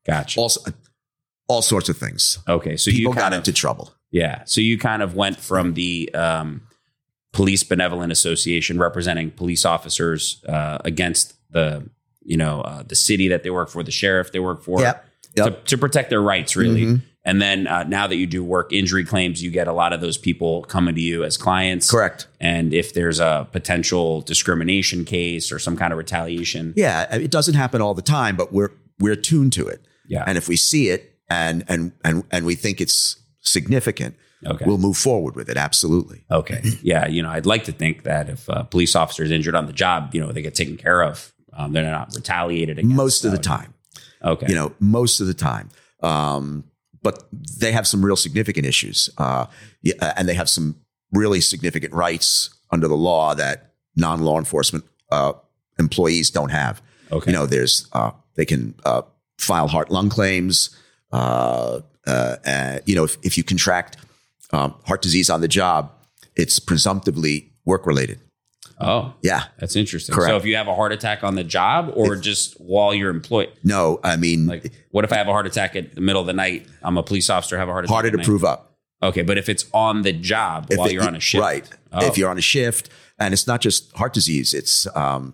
gotcha. 0.06 0.40
also 0.40 0.72
all 1.50 1.62
sorts 1.62 1.88
of 1.88 1.98
things. 1.98 2.40
Okay, 2.48 2.76
so 2.78 2.90
People 2.92 3.14
you 3.14 3.18
got 3.18 3.32
of 3.34 3.38
into 3.38 3.54
trouble. 3.54 3.94
yeah, 4.12 4.44
so 4.46 4.60
you 4.60 4.78
kind 4.78 5.02
of 5.02 5.16
went 5.16 5.38
from 5.40 5.74
the 5.76 6.10
um, 6.14 6.62
police 7.34 7.64
benevolent 7.64 8.12
association 8.12 8.80
representing 8.80 9.32
police 9.32 9.66
officers 9.66 10.44
uh, 10.48 10.78
against 10.86 11.34
the 11.52 11.90
you 12.24 12.38
know 12.38 12.62
uh, 12.62 12.84
the 12.84 12.96
city 12.96 13.28
that 13.28 13.44
they 13.44 13.50
work 13.50 13.70
for, 13.70 13.84
the 13.84 13.92
sheriff 13.92 14.32
they 14.32 14.40
work 14.40 14.64
for, 14.64 14.82
Yep. 14.82 15.06
Yep. 15.36 15.46
To, 15.46 15.52
to 15.76 15.78
protect 15.78 16.10
their 16.10 16.22
rights, 16.22 16.56
really. 16.56 16.84
Mhm. 16.86 17.02
And 17.24 17.42
then 17.42 17.68
uh, 17.68 17.84
now 17.84 18.08
that 18.08 18.16
you 18.16 18.26
do 18.26 18.42
work 18.44 18.72
injury 18.74 19.04
claims, 19.04 19.44
you 19.44 19.52
get 19.52 19.68
a 19.68 19.74
lot 19.74 19.92
of 19.94 20.00
those 20.02 20.18
people 20.18 20.64
coming 20.64 20.96
to 20.96 21.02
you 21.02 21.24
as 21.26 21.36
clients. 21.38 21.92
Correct. 21.92 22.26
And 22.40 22.74
if 22.74 22.94
there's 22.94 23.20
a 23.20 23.48
potential 23.52 24.22
discrimination 24.22 25.04
case 25.06 25.52
or 25.52 25.60
some 25.60 25.76
kind 25.78 25.92
of 25.92 25.98
retaliation, 26.00 26.74
Yeah, 26.78 27.14
it 27.14 27.30
doesn't 27.30 27.54
happen 27.56 27.82
all 27.82 27.94
the 27.94 28.02
time, 28.02 28.36
but 28.38 28.52
we're 28.54 28.72
we're 29.00 29.12
attuned 29.14 29.54
to 29.54 29.68
it. 29.68 29.86
yeah, 30.08 30.24
And 30.26 30.38
if 30.38 30.48
we 30.48 30.56
see 30.56 30.90
it 30.90 31.14
and 31.30 31.64
and 31.68 31.92
and 32.04 32.24
and 32.32 32.46
we 32.46 32.56
think 32.56 32.80
it's 32.82 33.18
significant, 33.42 34.16
okay, 34.46 34.66
we'll 34.66 34.78
move 34.78 34.98
forward 34.98 35.36
with 35.36 35.50
it. 35.50 35.58
Absolutely. 35.58 36.24
okay, 36.32 36.62
yeah. 36.82 37.08
You 37.08 37.22
know, 37.24 37.30
I'd 37.30 37.46
like 37.46 37.64
to 37.66 37.72
think 37.72 38.04
that 38.04 38.30
if 38.30 38.48
a 38.50 38.64
police 38.64 38.96
officer 38.96 39.24
is 39.24 39.32
injured 39.32 39.56
on 39.56 39.66
the 39.66 39.74
job, 39.74 40.14
you 40.14 40.22
know, 40.22 40.32
they 40.32 40.42
get 40.42 40.56
taken 40.56 40.78
care 40.78 41.02
of. 41.04 41.34
Um, 41.54 41.74
they're 41.74 41.84
not 41.84 42.14
retaliated 42.16 42.78
against. 42.78 42.96
Most 42.96 43.26
of 43.26 43.32
the 43.32 43.38
time, 43.40 43.74
Okay, 44.24 44.46
you 44.50 44.56
know, 44.56 44.74
most 44.80 45.20
of 45.20 45.28
the 45.28 45.34
time. 45.34 45.70
Um, 46.04 46.66
but 47.02 47.24
they 47.32 47.72
have 47.72 47.88
some 47.88 48.04
real 48.06 48.16
significant 48.16 48.66
issues, 48.66 49.10
uh, 49.18 49.46
and 50.18 50.28
they 50.28 50.34
have 50.34 50.50
some 50.50 50.76
really 51.14 51.42
significant 51.42 51.94
rights 51.94 52.50
under 52.70 52.88
the 52.88 52.96
law 52.98 53.34
that 53.34 53.74
non-law 53.96 54.38
enforcement 54.38 54.84
uh, 55.12 55.34
employees 55.80 56.30
don't 56.30 56.50
have. 56.52 56.82
okay, 57.12 57.32
You 57.32 57.38
know, 57.38 57.46
there's 57.46 57.88
uh, 57.94 58.12
they 58.36 58.46
can 58.46 58.76
uh, 58.86 59.04
file 59.40 59.68
heart 59.68 59.90
lung 59.90 60.10
claims. 60.10 60.76
Uh, 61.12 61.82
uh, 62.06 62.36
uh, 62.46 62.80
you 62.86 62.96
know, 62.96 63.04
if, 63.04 63.18
if 63.24 63.38
you 63.38 63.44
contract 63.44 63.98
um, 64.54 64.76
heart 64.86 65.02
disease 65.02 65.30
on 65.30 65.42
the 65.42 65.48
job, 65.48 65.92
it's 66.36 66.60
presumptively 66.60 67.52
work 67.66 67.86
related. 67.86 68.20
oh, 68.80 69.14
Yeah. 69.24 69.46
that's 69.60 69.76
interesting. 69.76 70.14
Correct. 70.16 70.30
So 70.30 70.38
if 70.38 70.46
you 70.46 70.56
have 70.56 70.68
a 70.68 70.76
heart 70.76 70.92
attack 70.92 71.24
on 71.24 71.36
the 71.36 71.44
job 71.44 71.92
or 71.96 72.16
just 72.16 72.54
while 72.60 72.94
you're 72.94 73.10
employed, 73.10 73.50
No, 73.64 74.00
I 74.04 74.16
mean, 74.18 74.46
like 74.48 74.72
what 74.92 75.04
if 75.04 75.12
I 75.12 75.18
have 75.18 75.28
a 75.28 75.32
heart 75.32 75.48
attack 75.48 75.76
at 75.76 75.96
the 75.96 76.02
middle 76.02 76.22
of 76.22 76.28
the 76.28 76.34
night? 76.34 76.68
I'm 76.84 76.98
a 76.98 77.04
police 77.04 77.30
officer, 77.30 77.58
have 77.58 77.70
a 77.70 77.72
heart 77.72 77.86
attack. 77.86 77.94
harder 77.94 78.12
to 78.12 78.18
night. 78.18 78.26
prove 78.26 78.44
up. 78.44 78.76
Okay, 79.04 79.22
but 79.22 79.38
if 79.38 79.50
it's 79.50 79.66
on 79.74 80.02
the 80.04 80.14
job 80.14 80.68
If 80.70 80.78
while 80.78 80.88
it- 80.88 80.94
you're 80.94 81.04
on 81.08 81.16
a 81.16 81.20
shift, 81.20 81.42
Right. 81.42 81.70
Oh. 81.92 82.06
If 82.06 82.18
you're 82.18 82.30
on 82.30 82.38
a 82.38 82.42
shift, 82.42 82.90
and 83.20 83.34
it's 83.34 83.48
not 83.48 83.62
just 83.62 83.92
heart 83.96 84.14
disease, 84.14 84.54
it's 84.54 84.86
um, 84.96 85.34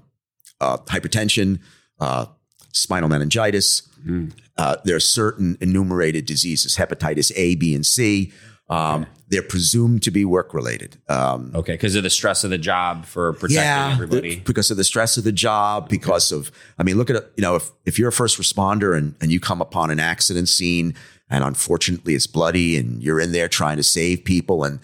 uh, 0.62 0.78
hypertension, 0.78 1.60
uh, 2.00 2.26
spinal 2.72 3.10
meningitis. 3.10 3.84
Mm. 4.08 4.32
Uh, 4.58 4.76
there 4.86 4.96
are 4.96 5.00
certain 5.02 5.58
enumerated 5.62 6.26
diseases, 6.26 6.76
hepatitis 6.78 7.32
A, 7.36 7.56
B, 7.56 7.74
and 7.76 7.86
C. 7.86 8.32
Um, 8.70 9.06
They're 9.28 9.42
presumed 9.44 10.04
to 10.04 10.12
be 10.12 10.26
work 10.26 10.54
related. 10.54 10.98
Um, 11.10 11.52
Okay, 11.56 11.74
because 11.74 11.96
of 11.96 12.04
the 12.04 12.10
stress 12.10 12.44
of 12.44 12.50
the 12.50 12.58
job 12.58 13.06
for 13.06 13.34
protecting 13.34 13.94
everybody. 13.94 14.36
the- 14.36 14.42
because 14.42 14.72
of 14.72 14.78
the 14.78 14.84
stress 14.84 15.18
of 15.18 15.24
the 15.24 15.32
job, 15.32 15.90
because 15.90 16.32
of, 16.32 16.52
I 16.78 16.84
mean, 16.84 16.98
look 16.98 17.10
at 17.10 17.16
it, 17.18 17.32
you 17.36 17.42
know, 17.42 17.56
if, 17.56 17.72
if 17.86 18.00
you're 18.00 18.10
a 18.10 18.14
first 18.14 18.38
responder 18.40 18.98
and, 18.98 19.16
and 19.22 19.32
you 19.32 19.40
come 19.40 19.62
upon 19.62 19.90
an 19.92 20.00
accident 20.00 20.50
scene 20.50 20.94
and 21.30 21.44
unfortunately 21.44 22.14
it's 22.16 22.28
bloody 22.28 22.78
and 22.78 23.04
you're 23.04 23.20
in 23.20 23.32
there 23.32 23.48
trying 23.48 23.78
to 23.78 23.84
save 23.84 24.24
people 24.24 24.64
and, 24.64 24.80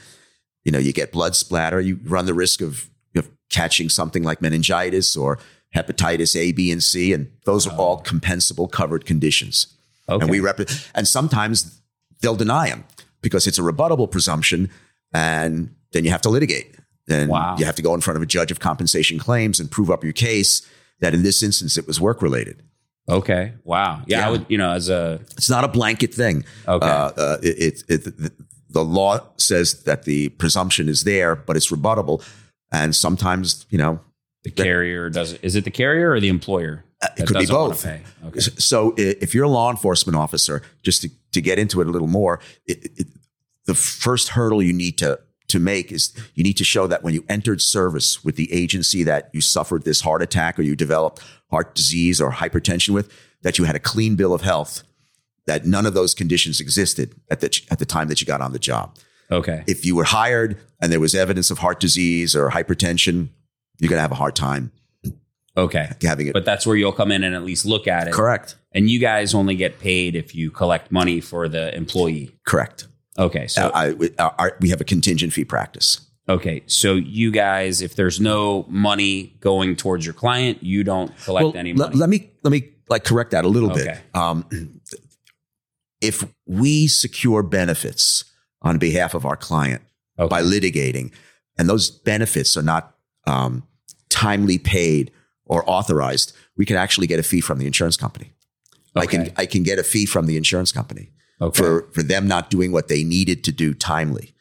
you 0.65 0.71
know, 0.71 0.79
you 0.79 0.91
get 0.93 1.12
blood 1.12 1.36
splatter, 1.36 1.79
you 1.79 2.00
run 2.03 2.25
the 2.25 2.33
risk 2.33 2.62
of, 2.62 2.89
of 3.15 3.29
catching 3.50 3.88
something 3.88 4.24
like 4.24 4.41
meningitis 4.41 5.15
or 5.15 5.38
hepatitis 5.75 6.36
A, 6.36 6.51
B, 6.51 6.71
and 6.71 6.83
C. 6.83 7.13
And 7.13 7.31
those 7.45 7.65
are 7.67 7.75
all 7.77 8.01
compensable 8.03 8.69
covered 8.69 9.05
conditions. 9.05 9.67
okay. 10.09 10.21
And 10.21 10.29
we 10.29 10.39
rep- 10.39 10.59
and 10.95 11.07
sometimes 11.07 11.79
they'll 12.21 12.36
deny 12.36 12.69
them 12.69 12.83
because 13.22 13.48
it's 13.48 13.58
a 13.60 13.62
rebuttable 13.62 14.10
presumption, 14.10 14.70
and 15.14 15.74
then 15.92 16.06
you 16.06 16.12
have 16.12 16.22
to 16.22 16.30
litigate. 16.30 16.76
And 17.10 17.30
Wow. 17.30 17.56
you 17.58 17.66
have 17.66 17.76
to 17.76 17.82
go 17.82 17.94
in 17.96 18.02
front 18.02 18.18
of 18.18 18.22
a 18.24 18.28
judge 18.28 18.52
of 18.52 18.60
compensation 18.60 19.18
claims 19.18 19.60
and 19.60 19.70
prove 19.72 19.90
up 19.90 20.04
your 20.04 20.14
case 20.14 20.62
that 21.00 21.14
in 21.14 21.24
this 21.24 21.42
instance 21.42 21.78
it 21.78 21.88
was 21.88 22.00
work 22.00 22.22
related. 22.22 22.62
Okay. 23.10 23.54
Wow. 23.64 24.04
Yeah, 24.06 24.20
Yeah. 24.20 24.28
I 24.28 24.30
would. 24.32 24.46
You 24.50 24.58
know, 24.60 24.72
as 24.72 24.90
a 24.90 25.20
It's 25.36 25.50
not 25.50 25.64
a 25.64 25.68
blanket 25.68 26.14
thing. 26.14 26.46
Okay. 26.68 26.86
Uh, 26.86 27.10
uh, 27.18 27.38
it, 27.42 27.84
it, 27.90 28.08
it, 28.08 28.32
the 28.70 28.84
law 28.86 29.20
says 29.38 29.84
that 29.86 30.04
the 30.04 30.30
presumption 30.30 30.88
is 30.88 31.04
there, 31.04 31.36
but 31.36 31.58
it's 31.58 31.72
rebuttable. 31.72 32.24
And 32.72 32.96
sometimes, 32.96 33.66
you 33.72 33.80
know, 33.80 34.00
the 34.44 34.52
carrier 34.52 35.10
does. 35.10 35.34
Is 35.42 35.56
it 35.56 35.64
the 35.64 35.72
carrier 35.72 36.12
or 36.12 36.20
the 36.20 36.28
employer? 36.30 36.86
Uh, 37.01 37.08
it 37.18 37.27
could 37.27 37.38
be 37.38 37.46
both. 37.46 37.86
Okay. 37.86 38.39
So 38.39 38.94
if 38.98 39.34
you're 39.34 39.46
a 39.46 39.50
law 39.50 39.72
enforcement 39.72 40.18
officer, 40.18 40.62
just 40.84 41.01
to, 41.03 41.10
to 41.32 41.41
get 41.41 41.58
into 41.58 41.79
it 41.82 41.88
a 41.88 41.91
little 41.91 42.08
more, 42.08 42.41
it, 42.65 42.91
it, 42.98 43.08
the 43.65 43.74
first 43.74 44.29
hurdle 44.29 44.62
you 44.62 44.74
need 44.74 44.98
to 44.98 45.20
to 45.48 45.60
make 45.60 45.91
is 45.91 46.13
you 46.36 46.44
need 46.44 46.58
to 46.58 46.63
show 46.63 46.88
that 46.88 47.03
when 47.03 47.13
you 47.13 47.25
entered 47.27 47.62
service 47.62 48.24
with 48.24 48.36
the 48.36 48.51
agency 48.53 49.03
that 49.03 49.29
you 49.34 49.41
suffered 49.41 49.84
this 49.84 50.01
heart 50.01 50.22
attack 50.22 50.60
or 50.60 50.62
you 50.62 50.75
developed 50.75 51.22
heart 51.50 51.74
disease 51.74 52.22
or 52.22 52.32
hypertension 52.32 52.89
with, 52.89 53.12
that 53.41 53.58
you 53.58 53.63
had 53.63 53.75
a 53.75 53.79
clean 53.79 54.15
bill 54.15 54.34
of 54.34 54.41
health, 54.41 54.84
that 55.48 55.65
none 55.65 55.86
of 55.86 55.94
those 55.96 56.13
conditions 56.13 56.60
existed 56.60 57.15
at 57.32 57.39
the 57.39 57.62
at 57.72 57.79
the 57.79 57.86
time 57.86 58.08
that 58.10 58.22
you 58.22 58.27
got 58.27 58.41
on 58.41 58.53
the 58.53 58.60
job. 58.60 58.96
Okay. 59.32 59.63
If 59.68 59.86
you 59.86 59.96
were 59.96 60.03
hired 60.03 60.58
and 60.82 60.91
there 60.91 61.00
was 61.00 61.15
evidence 61.15 61.50
of 61.50 61.60
heart 61.60 61.79
disease 61.79 62.36
or 62.36 62.50
hypertension, 62.50 63.29
you're 63.79 63.89
going 63.89 63.98
to 63.98 64.01
have 64.01 64.12
a 64.12 64.15
hard 64.15 64.36
time 64.36 64.72
Okay. 65.60 65.92
having 66.01 66.28
it. 66.28 66.34
But 66.34 66.46
that's 66.46 66.66
where 66.66 66.75
you'll 66.75 66.92
come 66.92 67.12
in 67.12 67.24
and 67.24 67.36
at 67.36 67.44
least 67.44 67.66
look 67.66 67.88
at 67.88 68.08
it. 68.08 68.13
correct, 68.13 68.56
And 68.72 68.89
you 68.89 69.00
guys 69.00 69.34
only 69.34 69.56
get 69.56 69.80
paid 69.80 70.16
if 70.16 70.34
you 70.36 70.51
collect 70.51 70.92
money 70.92 71.20
for 71.22 71.48
the 71.48 71.75
employee. 71.75 72.32
correct. 72.46 72.88
Okay. 73.18 73.48
So 73.48 73.63
Uh, 73.68 73.72
I, 73.74 73.92
we- 73.94 74.16
our- 74.18 74.58
we 74.62 74.70
have 74.70 74.82
a 74.82 74.86
contingent 74.86 75.34
fee 75.34 75.46
practice. 75.46 76.00
okay. 76.30 76.62
So 76.68 76.94
you 76.96 77.32
guys, 77.32 77.82
if 77.82 77.96
there's 77.96 78.20
no 78.20 78.66
money 78.70 79.36
going 79.42 79.75
towards 79.75 80.06
your 80.06 80.13
client, 80.13 80.63
you 80.63 80.84
don't 80.84 81.12
collect 81.25 81.56
any 81.56 81.74
let, 81.74 81.89
money. 81.89 82.00
let 82.00 82.10
me 82.10 82.30
let 82.44 82.51
me 82.51 82.70
like 82.89 83.04
correct 83.04 83.32
that 83.32 83.44
a 83.46 83.48
little 83.50 83.72
Okay. 83.72 83.84
bit. 83.86 83.98
Um, 84.16 84.46
if 86.01 86.24
we 86.46 86.88
secure 86.88 87.44
benefits 87.44 88.24
on 88.62 88.78
behalf 88.78 89.13
of 89.13 89.25
our 89.25 89.36
client 89.36 89.82
okay. 90.18 90.30
by 90.30 90.42
litigating, 90.42 91.12
and 91.58 91.68
those 91.68 91.89
benefits 91.92 92.56
are 92.56 92.62
not 92.63 92.96
um, 93.28 93.63
timely 94.10 94.58
paid 94.58 95.12
or 95.50 95.70
authorized, 95.70 96.32
we 96.56 96.65
can 96.65 96.77
actually 96.77 97.08
get 97.08 97.20
a 97.20 97.24
fee 97.24 97.41
from 97.41 97.60
the 97.60 97.65
insurance 97.65 97.98
company. 97.98 98.32
I 98.96 99.06
can 99.06 99.32
I 99.36 99.46
can 99.46 99.63
get 99.63 99.79
a 99.79 99.84
fee 99.84 100.06
from 100.06 100.25
the 100.25 100.38
insurance 100.38 100.72
company 100.72 101.12
okay. 101.41 101.62
for 101.62 101.88
for 101.91 102.03
them 102.03 102.27
not 102.27 102.50
doing 102.50 102.72
what 102.72 102.88
they 102.88 103.03
needed 103.03 103.44
to 103.46 103.51
do 103.51 103.74
timely. 103.74 104.34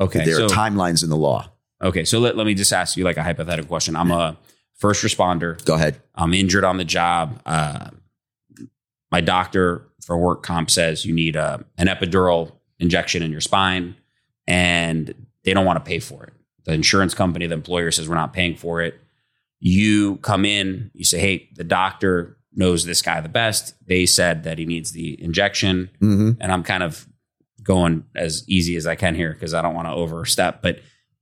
okay. 0.00 0.24
There 0.24 0.36
so, 0.36 0.46
are 0.46 0.48
timelines 0.48 1.02
in 1.02 1.10
the 1.10 1.16
law. 1.16 1.50
okay. 1.82 2.04
So 2.04 2.18
let, 2.18 2.36
let 2.36 2.46
me 2.46 2.54
just 2.54 2.72
ask 2.72 2.96
you 2.96 3.04
like 3.04 3.16
a 3.16 3.22
hypothetical 3.22 3.68
question. 3.68 3.96
I'm 3.96 4.10
a 4.10 4.36
first 4.74 5.04
responder. 5.04 5.62
Go 5.64 5.74
ahead. 5.74 6.00
I'm 6.14 6.34
injured 6.34 6.64
on 6.64 6.76
the 6.76 6.84
job. 6.84 7.40
Uh, 7.46 7.90
my 9.10 9.20
doctor 9.20 9.86
for 10.04 10.16
work 10.16 10.42
comp 10.42 10.70
says 10.70 11.04
you 11.04 11.14
need 11.14 11.36
a, 11.36 11.64
an 11.78 11.86
epidural 11.86 12.52
injection 12.78 13.22
in 13.22 13.30
your 13.30 13.40
spine, 13.40 13.94
and 14.46 15.14
they 15.44 15.54
don't 15.54 15.66
want 15.66 15.82
to 15.82 15.88
pay 15.88 16.00
for 16.00 16.24
it. 16.24 16.32
The 16.64 16.72
insurance 16.72 17.14
company, 17.14 17.46
the 17.46 17.54
employer 17.54 17.90
says 17.90 18.08
we're 18.08 18.14
not 18.14 18.32
paying 18.32 18.56
for 18.56 18.80
it. 18.82 18.98
You 19.64 20.16
come 20.16 20.44
in, 20.44 20.90
you 20.92 21.04
say, 21.04 21.20
"Hey, 21.20 21.48
the 21.54 21.62
doctor 21.62 22.36
knows 22.52 22.84
this 22.84 23.00
guy 23.00 23.20
the 23.20 23.28
best. 23.28 23.74
They 23.86 24.06
said 24.06 24.42
that 24.42 24.58
he 24.58 24.66
needs 24.66 24.90
the 24.90 25.22
injection." 25.22 25.88
hmm 26.00 26.32
and 26.40 26.50
I'm 26.50 26.64
kind 26.64 26.82
of 26.82 27.06
going 27.62 28.04
as 28.16 28.42
easy 28.48 28.74
as 28.76 28.88
I 28.88 28.96
can 28.96 29.14
here 29.14 29.32
because 29.32 29.54
I 29.54 29.62
don't 29.62 29.74
want 29.76 29.86
to 29.86 29.92
overstep, 29.94 30.62
but 30.62 30.80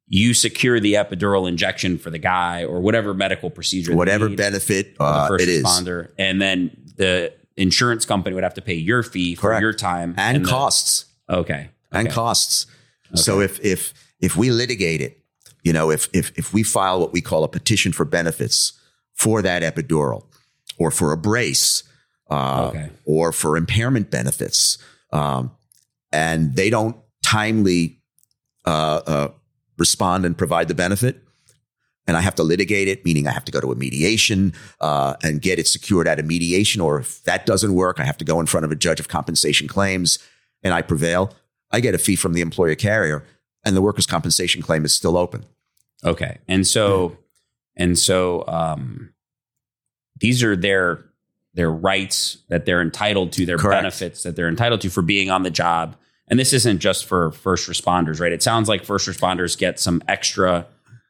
you 0.09 0.33
secure 0.33 0.81
the 0.81 0.95
epidural 0.95 1.47
injection 1.47 1.99
for 1.99 2.09
the 2.09 2.19
guy 2.19 2.65
or 2.65 2.81
whatever 2.81 3.13
medical 3.13 3.51
procedure, 3.51 3.95
Whatever 3.95 4.31
benefit 4.31 4.97
the 4.97 5.05
uh, 5.05 5.29
first 5.29 5.43
it 5.43 5.51
is, 5.51 5.65
responder, 5.65 6.09
and 6.19 6.41
then 6.41 6.71
the 6.97 7.35
insurance 7.59 8.07
company 8.07 8.33
would 8.35 8.43
have 8.43 8.55
to 8.55 8.63
pay 8.63 8.75
your 8.75 9.03
fee 9.03 9.35
for 9.35 9.43
Correct. 9.51 9.61
your 9.61 9.75
time 9.75 10.15
and 10.17 10.47
the- 10.47 10.49
costs. 10.49 11.05
okay, 11.29 11.69
and 11.93 12.09
okay. 12.09 12.15
costs. 12.15 12.67
So 13.15 13.41
if 13.41 13.61
if 13.61 13.93
if 14.19 14.35
we 14.35 14.51
litigate 14.51 15.03
it, 15.03 15.20
you 15.63 15.73
know, 15.73 15.91
if 15.91 16.09
if 16.13 16.33
if 16.39 16.53
we 16.53 16.63
file 16.63 17.01
what 17.01 17.13
we 17.13 17.21
call 17.21 17.45
a 17.45 17.49
petition 17.49 17.93
for 17.93 18.05
benefits 18.05 18.73
for 19.15 19.43
that 19.43 19.63
epidural, 19.63 20.25
or 20.79 20.91
for 20.91 21.13
a 21.13 21.17
brace, 21.17 21.83
uh, 22.31 22.69
Okay. 22.69 22.91
or 23.05 23.33
for 23.33 23.57
impairment 23.57 24.11
benefits, 24.11 24.79
um, 25.13 25.51
and 26.13 26.57
they 26.57 26.71
don't 26.71 26.97
timely 27.23 28.01
uh, 28.67 29.01
uh, 29.07 29.29
respond 29.79 30.25
and 30.25 30.37
provide 30.37 30.69
the 30.69 30.75
benefit. 30.75 31.23
And 32.07 32.17
I 32.17 32.23
have 32.23 32.35
to 32.37 32.43
litigate 32.43 32.89
it, 32.89 33.05
meaning 33.05 33.29
I 33.29 33.33
have 33.33 33.45
to 33.45 33.53
go 33.53 33.61
to 33.61 33.71
a 33.71 33.77
mediation 33.77 34.53
uh, 34.81 35.15
and 35.23 35.41
get 35.41 35.59
it 35.59 35.69
secured 35.69 36.09
at 36.09 36.19
a 36.19 36.23
mediation. 36.23 36.81
Or 36.81 36.99
if 36.99 37.23
that 37.25 37.47
doesn't 37.47 37.75
work, 37.75 38.01
I 38.01 38.05
have 38.05 38.17
to 38.19 38.25
go 38.25 38.41
in 38.41 38.47
front 38.47 38.65
of 38.65 38.73
a 38.73 38.75
judge 38.75 38.99
of 39.01 39.09
compensation 39.09 39.69
claims 39.69 40.19
and 40.63 40.75
I 40.75 40.83
prevail. 40.83 41.33
I 41.71 41.81
get 41.81 41.95
a 41.95 41.99
fee 41.99 42.17
from 42.17 42.33
the 42.33 42.41
employer 42.41 42.75
carrier, 42.75 43.25
and 43.65 43.77
the 43.77 43.83
workers' 43.83 44.07
compensation 44.07 44.63
claim 44.63 44.85
is 44.85 44.93
still 44.93 45.17
open. 45.17 45.45
Okay. 46.05 46.39
And 46.49 46.67
so 46.67 47.17
and 47.77 47.99
so 47.99 48.45
um 48.49 49.13
these 50.19 50.43
are 50.43 50.57
their 50.57 51.05
their 51.55 51.71
rights 51.71 52.39
that 52.49 52.65
they're 52.65 52.81
entitled 52.81 53.33
to, 53.33 53.45
their 53.45 53.59
Correct. 53.59 53.79
benefits 53.83 54.23
that 54.23 54.37
they're 54.37 54.49
entitled 54.49 54.81
to 54.83 54.91
for 54.91 55.03
being 55.03 55.31
on 55.31 55.43
the 55.43 55.51
job. 55.51 55.97
And 56.29 56.39
this 56.39 56.53
isn't 56.53 56.79
just 56.79 57.07
for 57.07 57.33
first 57.33 57.69
responders, 57.69 58.21
right? 58.21 58.31
It 58.33 58.43
sounds 58.43 58.69
like 58.69 58.85
first 58.85 59.09
responders 59.09 59.59
get 59.59 59.81
some 59.81 60.01
extra 60.07 60.67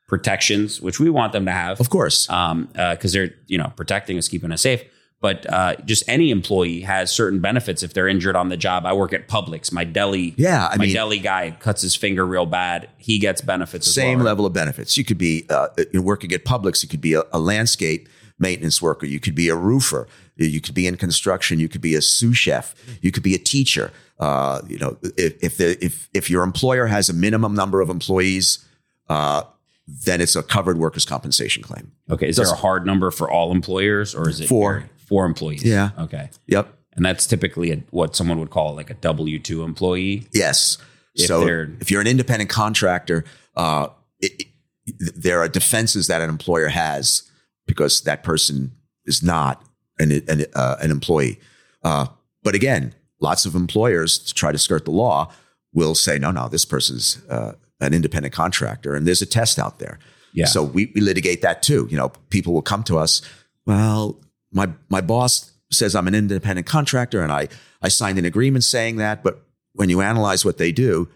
protections, 0.09 0.81
which 0.81 0.99
we 0.99 1.11
want 1.11 1.33
them 1.33 1.45
to 1.45 1.53
have. 1.53 1.79
Of 1.79 1.91
course, 1.91 2.29
Um, 2.31 2.69
because 2.73 3.13
they're, 3.13 3.35
you 3.47 3.59
know, 3.59 3.71
protecting 3.77 4.17
us, 4.17 4.29
keeping 4.29 4.51
us 4.51 4.63
safe. 4.63 4.83
But 5.21 5.51
uh, 5.53 5.77
just 5.85 6.03
any 6.09 6.31
employee 6.31 6.81
has 6.81 7.15
certain 7.15 7.41
benefits 7.41 7.83
if 7.83 7.93
they're 7.93 8.09
injured 8.09 8.37
on 8.37 8.49
the 8.49 8.57
job. 8.57 8.87
I 8.87 8.95
work 8.95 9.13
at 9.13 9.29
Publix. 9.29 9.71
My 9.71 9.85
deli, 9.85 10.35
yeah. 10.39 10.69
I 10.69 10.77
my 10.79 10.87
mean, 10.87 10.95
deli 10.95 11.19
guy 11.19 11.51
cuts 11.61 11.83
his 11.83 11.95
finger 11.95 12.25
real 12.25 12.47
bad. 12.47 12.89
He 12.97 13.19
gets 13.19 13.43
benefits. 13.43 13.87
as 13.87 13.95
same 13.95 14.19
well, 14.19 14.27
level 14.27 14.47
of 14.47 14.55
benefits. 14.55 14.97
You 14.97 15.05
could 15.05 15.19
be 15.19 15.45
uh, 15.51 15.69
working 15.95 16.33
at 16.33 16.47
Publix. 16.47 16.83
You 16.83 16.89
could 16.89 17.03
be 17.03 17.13
a, 17.13 17.25
a 17.35 17.39
landscape 17.39 18.09
maintenance 18.39 18.81
worker. 18.81 19.05
You 19.05 19.21
could 19.21 19.35
be 19.35 19.51
a 19.51 19.55
roofer. 19.55 20.09
You 20.37 20.61
could 20.63 20.75
be 20.75 20.87
in 20.87 20.97
construction. 20.97 21.61
You 21.61 21.69
could 21.69 21.83
be 21.83 21.95
a 21.95 22.01
sous 22.01 22.39
chef. 22.39 22.75
You 23.03 23.13
could 23.13 23.23
be 23.23 23.35
a 23.35 23.39
teacher. 23.39 23.93
Uh, 24.19 24.63
you 24.67 24.79
know, 24.79 24.97
if 25.03 25.43
if, 25.43 25.57
the, 25.59 25.85
if 25.85 26.09
if 26.15 26.31
your 26.31 26.43
employer 26.43 26.87
has 26.87 27.11
a 27.11 27.13
minimum 27.13 27.55
number 27.55 27.83
of 27.83 27.91
employees, 27.91 28.65
uh, 29.11 29.43
then 29.87 30.21
it's 30.23 30.35
a 30.35 30.43
covered 30.43 30.79
workers' 30.79 31.05
compensation 31.05 31.63
claim. 31.63 31.93
Okay. 32.09 32.29
Is 32.29 32.37
there 32.37 32.47
a 32.47 32.55
hard 32.55 32.87
number 32.87 33.11
for 33.11 33.31
all 33.31 33.53
employers 33.53 34.15
or 34.15 34.29
is 34.29 34.41
it 34.41 34.47
Four. 34.47 34.89
Four 35.11 35.27
employees? 35.27 35.63
Yeah. 35.63 35.91
Okay. 35.99 36.31
Yep. 36.47 36.75
And 36.95 37.05
that's 37.05 37.27
typically 37.27 37.73
a, 37.73 37.77
what 37.91 38.17
someone 38.17 38.39
would 38.41 38.51
call 38.51 38.75
like 38.75 38.89
a 38.89 38.95
W 38.95 39.39
2 39.39 39.63
employee. 39.63 40.27
Yes. 40.33 40.79
If 41.15 41.27
so 41.27 41.47
if 41.81 41.91
you're 41.91 42.01
an 42.01 42.07
independent 42.07 42.49
contractor, 42.49 43.25
uh, 43.57 43.89
it, 44.21 44.45
it, 44.87 45.13
there 45.17 45.41
are 45.41 45.49
defenses 45.49 46.07
that 46.07 46.23
an 46.23 46.31
employer 46.31 46.69
has 46.69 47.31
because 47.67 48.03
that 48.03 48.23
person 48.23 48.73
is 49.05 49.23
not 49.23 49.63
an 49.99 50.23
an, 50.29 50.47
uh, 50.55 50.77
an 50.81 50.91
employee. 50.91 51.39
Uh, 51.83 52.07
but 52.43 52.55
again, 52.55 52.95
lots 53.21 53.45
of 53.45 53.55
employers 53.55 54.19
to 54.19 54.33
try 54.33 54.53
to 54.53 54.59
skirt 54.59 54.85
the 54.85 54.91
law 54.91 55.33
will 55.73 55.95
say, 55.95 56.19
no, 56.19 56.31
no, 56.31 56.49
this 56.49 56.65
person's 56.65 57.23
uh, 57.29 57.53
an 57.81 57.95
independent 57.95 58.35
contractor, 58.35 58.95
and 58.95 59.07
there's 59.07 59.23
a 59.23 59.27
test 59.27 59.59
out 59.59 59.79
there. 59.79 59.99
Yeah. 60.33 60.47
So 60.47 60.63
we, 60.63 60.93
we 60.95 61.01
litigate 61.01 61.43
that 61.43 61.63
too. 61.63 61.89
You 61.91 61.97
know, 61.97 62.11
people 62.31 62.53
will 62.53 62.63
come 62.63 62.85
to 62.85 62.99
us. 62.99 63.23
Well, 63.67 64.21
my 64.53 64.69
my 64.89 65.01
boss 65.01 65.53
says 65.71 65.95
I'm 65.95 66.09
an 66.09 66.15
independent 66.15 66.67
contractor, 66.67 67.23
and 67.23 67.31
I 67.33 67.49
I 67.83 67.89
signed 67.89 68.19
an 68.19 68.25
agreement 68.25 68.65
saying 68.65 68.97
that. 68.97 69.23
But 69.23 69.43
when 69.75 69.89
you 69.89 70.01
analyze 70.01 70.45
what 70.45 70.59
they 70.59 70.73
do, 70.73 71.09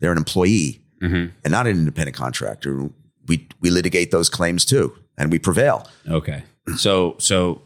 they're 0.00 0.12
an 0.12 0.18
employee 0.18 0.80
Mhm. 1.02 1.32
and 1.44 1.50
not 1.52 1.66
an 1.66 1.76
independent 1.78 2.16
contractor. 2.16 2.90
We 3.26 3.46
we 3.60 3.70
litigate 3.70 4.10
those 4.10 4.28
claims 4.28 4.64
too, 4.64 4.94
and 5.16 5.30
we 5.30 5.38
prevail. 5.38 5.88
Okay. 6.08 6.42
So, 6.76 7.16
so 7.18 7.62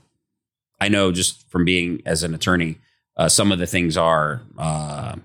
I 0.80 0.88
know 0.88 1.10
just 1.12 1.48
from 1.50 1.64
being 1.64 2.02
as 2.06 2.22
an 2.22 2.34
attorney, 2.34 2.78
uh, 3.16 3.28
some 3.28 3.50
of 3.50 3.58
the 3.58 3.66
things 3.66 3.96
are, 3.96 4.42
uh, 4.58 5.16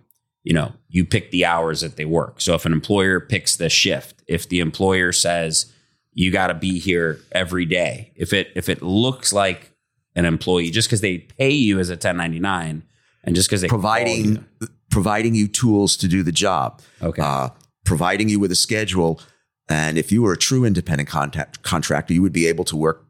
you 0.44 0.54
know, 0.54 0.74
you 0.90 1.06
pick 1.06 1.30
the 1.32 1.46
hours 1.46 1.82
that 1.82 1.96
they 1.96 2.06
work. 2.06 2.42
So 2.42 2.56
if 2.56 2.66
an 2.66 2.74
employer 2.74 3.20
picks 3.20 3.56
the 3.56 3.70
shift, 3.70 4.24
if 4.28 4.48
the 4.50 4.60
employer 4.62 5.12
says 5.12 5.68
you 6.14 6.32
got 6.32 6.48
to 6.48 6.54
be 6.56 6.80
here 6.80 7.20
every 7.32 7.66
day, 7.66 8.12
if 8.16 8.34
it 8.34 8.48
if 8.56 8.68
it 8.70 8.82
looks 8.82 9.32
like 9.34 9.72
an 10.18 10.26
employee, 10.26 10.70
just 10.72 10.88
because 10.88 11.02
they 11.02 11.20
pay 11.20 11.52
you 11.52 11.80
as 11.80 11.90
a 11.90 11.94
1099, 11.94 12.84
and 13.24 13.36
just 13.36 13.48
because 13.48 13.62
they 13.62 13.68
Providing 13.68 14.26
you- 14.60 14.68
providing 14.90 15.36
you 15.36 15.48
tools 15.48 15.96
to 15.98 16.08
do 16.08 16.24
the 16.24 16.32
job. 16.32 16.82
okay, 17.02 17.22
uh, 17.22 17.50
providing 17.86 18.28
you 18.30 18.40
with 18.40 18.52
a 18.52 18.56
schedule. 18.56 19.22
And 19.70 19.98
if 19.98 20.12
you 20.12 20.22
were 20.24 20.34
a 20.34 20.38
true 20.38 20.64
independent 20.66 21.10
contact, 21.10 21.62
contractor, 21.62 22.14
you 22.14 22.22
would 22.22 22.32
be 22.34 22.48
able 22.48 22.64
to 22.66 22.76
work 22.78 23.06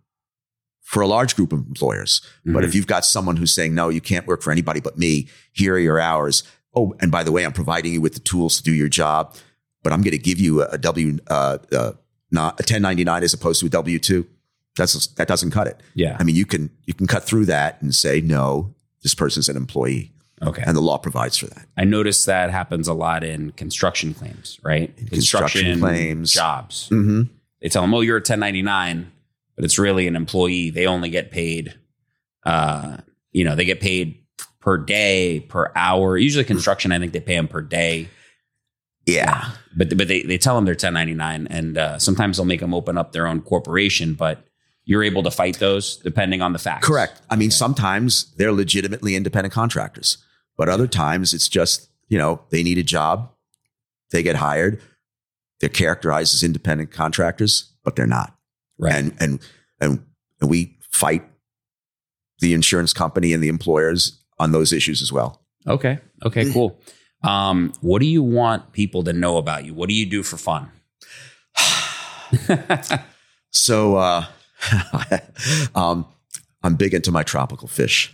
for 0.82 1.02
a 1.02 1.08
large 1.08 1.36
group 1.36 1.54
of 1.54 1.60
employers. 1.60 2.22
But 2.46 2.64
Mhm. 2.64 2.68
if 2.68 2.74
you've 2.76 2.88
got 2.88 3.06
someone 3.06 3.38
who's 3.38 3.54
saying, 3.54 3.76
no, 3.76 3.90
you 3.90 4.02
can't 4.02 4.26
work 4.26 4.42
for 4.42 4.52
anybody 4.52 4.80
but 4.80 4.98
me, 4.98 5.28
here 5.52 5.76
are 5.76 5.80
your 5.80 6.00
hours. 6.00 6.44
Oh, 6.76 6.96
and 7.00 7.12
by 7.12 7.24
the 7.24 7.32
way, 7.32 7.46
I'm 7.46 7.54
providing 7.54 7.94
you 7.94 8.02
with 8.02 8.14
the 8.16 8.20
tools 8.22 8.58
to 8.58 8.64
do 8.64 8.72
your 8.74 8.88
job, 8.90 9.36
but 9.84 9.94
I'm 9.94 10.02
going 10.02 10.12
to 10.14 10.18
give 10.18 10.40
you 10.40 10.64
a, 10.64 10.68
a 10.70 10.78
W, 10.78 11.20
uh, 11.28 11.58
uh, 11.72 11.92
not 12.32 12.60
a 12.60 12.64
1099 12.64 13.24
as 13.24 13.34
opposed 13.34 13.60
to 13.62 13.68
a 13.68 13.70
W 13.70 14.00
2. 14.00 14.26
That's 14.78 15.08
that 15.08 15.28
doesn't 15.28 15.52
cut 15.52 15.68
it. 15.68 15.82
Yeah. 15.96 16.16
I 16.20 16.24
mean, 16.24 16.36
you 16.36 16.46
can 16.46 16.70
you 16.86 16.94
can 16.94 17.08
cut 17.08 17.24
through 17.24 17.46
that 17.46 17.82
and 17.82 17.94
say 17.94 18.22
no, 18.22 18.74
this 19.04 19.14
person's 19.16 19.50
an 19.50 19.58
employee, 19.58 20.12
Okay. 20.42 20.64
and 20.66 20.76
the 20.78 20.82
law 20.82 20.98
provides 20.98 21.38
for 21.38 21.48
that. 21.48 21.68
I 21.78 21.84
notice 21.84 22.26
that 22.26 22.50
happens 22.52 22.88
a 22.88 22.94
lot 22.94 23.24
in 23.24 23.52
construction 23.52 24.14
claims, 24.14 24.60
right? 24.64 24.96
construction 25.10 25.80
claims. 25.80 26.32
jobs. 26.34 26.90
Mm-hmm. 26.92 27.24
They 27.62 27.70
tell 27.70 27.82
them, 27.82 27.94
"Oh, 27.94 28.02
you're 28.02 28.18
a 28.18 28.22
1099," 28.22 29.12
but 29.56 29.66
it's 29.66 29.80
really 29.80 30.08
an 30.08 30.16
employee. 30.16 30.70
They 30.70 30.86
only 30.86 31.10
get 31.10 31.32
paid, 31.32 31.74
uh, 32.46 32.98
you 33.32 33.44
know, 33.44 33.56
they 33.56 33.66
get 33.66 33.80
paid 33.82 34.20
per 34.60 34.78
day, 34.78 35.40
per 35.40 35.72
hour. 35.76 36.18
Usually, 36.18 36.44
construction, 36.44 36.92
I 36.92 37.00
think 37.00 37.14
they 37.14 37.20
pay 37.20 37.36
them 37.36 37.48
per 37.48 37.62
day. 37.62 38.10
Yeah, 39.06 39.52
But 39.76 39.98
but 39.98 40.10
they 40.10 40.24
they 40.24 40.38
tell 40.38 40.56
them 40.56 40.66
they're 40.66 40.74
1099, 40.74 41.48
and 41.50 41.78
uh, 41.78 41.98
sometimes 41.98 42.36
they'll 42.38 42.46
make 42.46 42.60
them 42.60 42.74
open 42.74 42.98
up 42.98 43.14
their 43.14 43.26
own 43.26 43.40
corporation. 43.42 44.16
But 44.16 44.46
you're 44.88 45.03
able 45.03 45.22
to 45.22 45.29
fight 45.29 45.60
those 45.60 45.98
depending 45.98 46.41
on 46.41 46.53
the 46.53 46.60
facts. 46.60 46.88
correct. 46.88 47.22
I 47.29 47.36
mean, 47.36 47.51
sometimes 47.51 48.34
they're 48.38 48.53
legitimately 48.53 49.15
independent 49.15 49.53
contractors, 49.53 50.17
but 50.58 50.70
other 50.70 50.88
times 50.88 51.34
it's 51.34 51.48
just 51.48 51.89
you 52.08 52.17
know 52.17 52.41
they 52.50 52.63
need 52.63 52.77
a 52.77 52.84
job, 52.84 53.29
they 54.12 54.24
get 54.24 54.38
hired, 54.38 54.82
they're 55.60 55.70
characterized 55.70 56.34
as 56.34 56.41
independent 56.41 56.91
contractors, 56.91 57.74
but 57.84 57.96
they're 57.96 58.08
not. 58.08 58.34
Right. 58.79 58.96
and 58.96 59.15
and 59.20 59.39
and 59.82 60.06
and 60.39 60.50
we 60.50 60.77
fight 60.91 61.24
the 62.39 62.53
insurance 62.53 62.94
company 62.94 63.34
and 63.34 63.44
the 63.44 63.50
employers 63.50 64.24
on 64.39 64.51
those 64.51 64.72
issues 64.72 65.01
as 65.01 65.12
well. 65.12 65.44
Okay. 65.67 66.00
Okay. 66.24 66.51
Cool. 66.51 66.79
Um, 67.24 67.74
what 67.82 68.00
do 68.00 68.06
you 68.06 68.24
want 68.24 68.72
people 68.72 69.03
to 69.03 69.12
know 69.12 69.38
about 69.38 69.65
you? 69.65 69.74
What 69.74 69.89
do 69.89 69.96
you 69.96 70.06
do 70.06 70.24
for 70.24 70.38
fun? 70.38 70.72
So 73.51 73.96
uh, 73.96 74.25
um, 75.76 76.06
I'm 76.64 76.76
big 76.76 76.94
into 76.94 77.12
my 77.12 77.24
tropical 77.24 77.68
fish. 77.68 78.14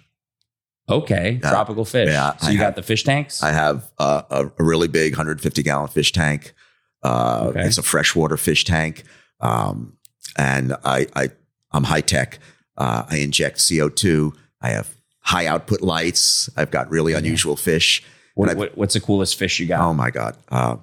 Okay, 0.90 1.40
Yeah. 1.42 1.50
tropical 1.50 1.86
fish. 1.86 2.10
Yeah, 2.10 2.36
so 2.38 2.48
I 2.48 2.52
you 2.52 2.58
got 2.60 2.76
the 2.76 2.84
fish 2.84 3.04
tanks. 3.04 3.42
I 3.42 3.52
have 3.52 3.90
uh, 3.98 4.24
a, 4.30 4.46
a 4.60 4.64
really 4.64 4.88
big 4.90 5.14
150 5.14 5.64
gallon 5.64 5.88
fish 5.88 6.12
tank. 6.12 6.54
Uh, 7.02 7.48
Okay. 7.50 7.62
It's 7.64 7.78
a 7.78 7.84
freshwater 7.84 8.38
fish 8.38 8.64
tank, 8.66 9.04
um, 9.40 9.98
and 10.38 10.74
I, 10.84 11.08
I 11.16 11.30
I'm 11.72 11.84
high 11.86 12.02
tech. 12.02 12.40
Uh, 12.78 13.04
I 13.10 13.18
inject 13.18 13.58
CO2. 13.60 14.34
I 14.62 14.70
have 14.70 14.96
high 15.20 15.46
output 15.48 15.82
lights. 15.82 16.50
I've 16.58 16.72
got 16.72 16.90
really 16.90 17.14
unusual 17.14 17.56
fish. 17.56 18.04
what, 18.36 18.56
what- 18.58 18.78
what's 18.78 18.94
the 18.94 19.00
coolest 19.02 19.36
fish 19.38 19.60
you 19.60 19.68
got? 19.68 19.80
Oh 19.82 19.94
my 19.94 20.12
god! 20.12 20.38
Uh, 20.50 20.78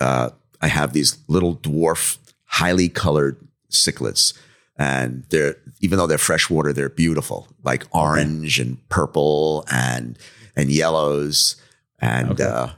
uh, 0.00 0.30
I 0.60 0.68
have 0.68 0.92
these 0.92 1.18
little 1.28 1.56
dwarf, 1.56 2.18
highly 2.46 2.88
colored 2.88 3.36
cichlids, 3.70 4.36
and 4.80 5.24
they're 5.28 5.56
even 5.80 5.98
though 5.98 6.06
they're 6.06 6.16
freshwater, 6.30 6.72
they're 6.72 6.88
beautiful, 6.88 7.46
like 7.62 7.84
orange 7.92 8.58
and 8.58 8.76
purple 8.88 9.64
and 9.70 10.18
and 10.56 10.70
yellows. 10.70 11.56
And 12.00 12.30
Okay. 12.32 12.44
uh, 12.44 12.68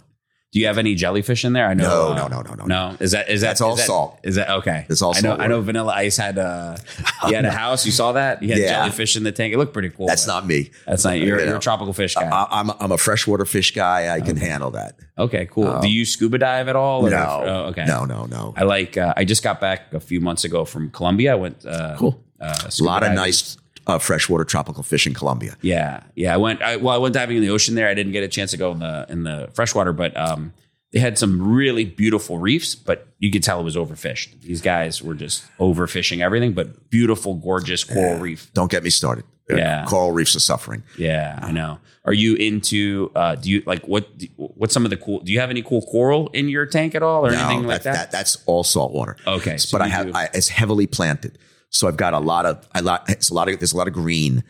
do 0.52 0.61
you 0.61 0.66
have 0.66 0.76
any 0.78 0.94
jellyfish 0.94 1.44
in 1.47 1.54
there? 1.54 1.66
I 1.66 1.73
know. 1.75 2.12
No, 2.14 2.25
uh, 2.25 2.28
no, 2.28 2.40
no, 2.42 2.54
no, 2.54 2.54
no, 2.54 2.64
No, 2.90 2.97
is 3.00 3.12
that 3.12 3.28
is 3.30 3.40
that 3.40 3.49
That's 3.49 3.61
all 3.62 3.75
that- 3.76 3.87
salt. 3.87 4.21
Is 4.23 4.35
that 4.37 4.50
okay? 4.50 4.85
It's 4.88 5.00
all 5.02 5.16
I 5.16 5.21
know. 5.21 5.30
salt 5.30 5.40
I 5.40 5.47
know. 5.47 5.61
Vanilla 5.62 5.92
Ice 5.94 6.16
had 6.18 6.38
uh, 6.38 6.76
he 7.26 7.32
had 7.35 7.44
a 7.47 7.50
house. 7.50 7.87
You 7.87 7.92
saw 7.92 8.12
that? 8.12 8.42
He 8.42 8.49
had 8.50 8.59
Yeah. 8.59 8.68
jellyfish 8.85 9.16
in 9.16 9.23
the 9.25 9.32
tank. 9.32 9.54
It 9.54 9.59
looked 9.59 9.73
pretty 9.73 9.88
cool. 9.90 10.06
that's 10.06 10.26
but 10.26 10.32
not 10.35 10.47
me. 10.47 10.71
That's 10.87 11.04
not. 11.04 11.12
You're, 11.18 11.38
You 11.38 11.44
you're 11.44 11.47
know. 11.52 11.56
a 11.56 11.61
tropical 11.61 11.92
fish 11.94 12.14
guy. 12.14 12.28
I, 12.28 12.47
I'm 12.61 12.71
I'm 12.80 12.92
a 12.92 12.99
freshwater 12.99 13.44
fish 13.47 13.73
guy. 13.73 14.14
I 14.14 14.21
can 14.21 14.37
handle 14.37 14.71
that. 14.73 14.97
okay, 15.18 15.47
cool. 15.50 15.80
do 15.80 15.88
you 15.88 16.04
scuba 16.04 16.37
dive 16.38 16.68
at 16.68 16.76
all? 16.76 17.02
or- 17.06 17.06
Um, 17.06 17.12
No, 17.12 17.42
oh, 17.47 17.68
okay. 17.71 17.85
no, 17.87 18.04
no, 18.04 18.26
no. 18.26 18.52
I 18.56 18.64
like. 18.64 18.97
Uh, 18.99 19.14
I 19.16 19.25
just 19.25 19.42
got 19.42 19.61
back 19.61 19.92
a 19.94 20.00
few 20.00 20.21
months 20.21 20.44
ago 20.44 20.64
from 20.64 20.90
Colombia. 20.90 21.32
I 21.32 21.37
went. 21.37 21.64
Uh, 21.64 21.97
Cool. 21.99 22.23
Uh, 22.40 22.54
A 22.66 22.71
scuba 22.71 22.88
lot 22.90 23.02
of 23.04 23.09
diving. 23.11 23.16
nice 23.16 23.56
uh, 23.87 23.99
freshwater 23.99 24.45
tropical 24.45 24.83
fish 24.83 25.07
in 25.07 25.15
Colombia. 25.15 25.57
Yeah, 25.62 26.03
yeah. 26.15 26.35
I 26.35 26.37
went. 26.37 26.62
I, 26.62 26.77
well, 26.77 26.95
I 26.95 26.99
went 26.99 27.15
diving 27.15 27.37
in 27.37 27.43
the 27.43 27.51
ocean 27.51 27.75
there. 27.75 27.89
I 27.89 27.95
didn't 27.95 28.12
get 28.12 28.23
a 28.25 28.29
chance 28.29 28.51
to 28.53 28.57
go 28.57 28.73
in 28.73 28.79
the 28.81 29.07
in 29.09 29.23
the 29.25 29.51
freshwater, 29.55 29.93
but 29.93 30.17
um, 30.17 30.53
they 30.93 30.99
had 31.01 31.19
some 31.19 31.41
really 31.55 31.85
beautiful 31.85 32.39
reefs. 32.39 32.75
But 32.75 33.07
you 33.19 33.31
could 33.31 33.43
tell 33.43 33.61
it 33.61 33.64
was 33.64 33.77
overfished. 33.77 34.40
These 34.42 34.61
guys 34.61 35.03
were 35.03 35.14
just 35.14 35.45
overfishing 35.59 36.21
everything. 36.21 36.53
But 36.53 36.90
beautiful, 36.90 37.35
gorgeous 37.35 37.85
coral 37.85 38.18
reef. 38.18 38.51
Don't 38.55 38.71
get 38.71 38.83
me 38.83 38.90
started. 38.90 39.25
Uh, 39.51 39.57
Yeah. 39.57 39.85
coral 39.87 40.12
reefs 40.12 40.37
are 40.37 40.40
suffering. 40.40 40.83
Yeah, 40.97 41.38
I 41.42 41.51
know. 41.51 41.79
Are 42.05 42.12
you 42.12 42.35
into? 42.37 43.11
Uh, 43.14 43.35
do 43.37 43.51
you 43.51 43.62
like 43.66 43.87
what? 43.87 44.09
What's 44.37 44.73
some 44.75 44.85
of 44.85 44.90
the 44.90 44.97
cool? 44.97 45.21
Do 45.21 45.33
you 45.33 45.40
have 45.40 45.51
any 45.51 45.62
cool 45.62 45.83
coral 45.83 46.29
in 46.33 46.49
your 46.49 46.66
tank 46.66 46.95
at 46.95 47.03
all, 47.03 47.25
or 47.27 47.31
anything 47.31 47.62
No, 47.62 47.68
like 47.68 47.83
that, 47.83 47.95
that? 47.95 48.11
that's 48.11 48.38
all 48.47 48.64
saltwater. 48.64 49.16
Okay, 49.27 49.57
so 49.57 49.77
but 49.77 49.83
I 49.85 49.88
have 49.88 50.14
I, 50.14 50.29
it's 50.35 50.49
heavily 50.49 50.87
planted, 50.88 51.38
so 51.72 51.88
I've 51.88 51.96
got 51.96 52.14
a 52.14 52.18
lot 52.20 52.46
of 52.46 52.68
I 52.72 52.80
lot 52.80 53.08
it's 53.08 53.30
a 53.30 53.35
lot 53.35 53.48
of 53.48 53.58
there's 53.58 53.72
a 53.72 53.76
lot 53.76 53.88
of 53.88 53.94
green 53.94 54.44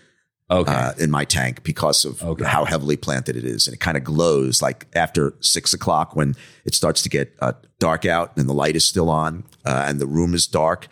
okay. 0.50 0.70
uh, 0.72 0.92
in 0.98 1.10
my 1.10 1.24
tank 1.24 1.62
because 1.62 2.04
of 2.04 2.22
Okay. 2.22 2.44
how 2.44 2.64
heavily 2.66 2.96
planted 2.96 3.36
it 3.36 3.44
is, 3.44 3.66
and 3.66 3.74
it 3.74 3.80
kind 3.80 3.96
of 3.96 4.04
glows 4.04 4.60
like 4.60 4.86
after 4.94 5.34
six 5.40 5.72
o'clock 5.72 6.14
when 6.14 6.34
it 6.64 6.74
starts 6.74 7.00
to 7.02 7.08
get 7.08 7.34
uh, 7.40 7.52
dark 7.78 8.04
out 8.04 8.36
and 8.36 8.48
the 8.48 8.52
light 8.54 8.76
is 8.76 8.84
still 8.84 9.08
on 9.08 9.44
uh, 9.64 9.84
and 9.88 10.00
the 10.00 10.06
room 10.06 10.34
is 10.34 10.46
dark. 10.46 10.88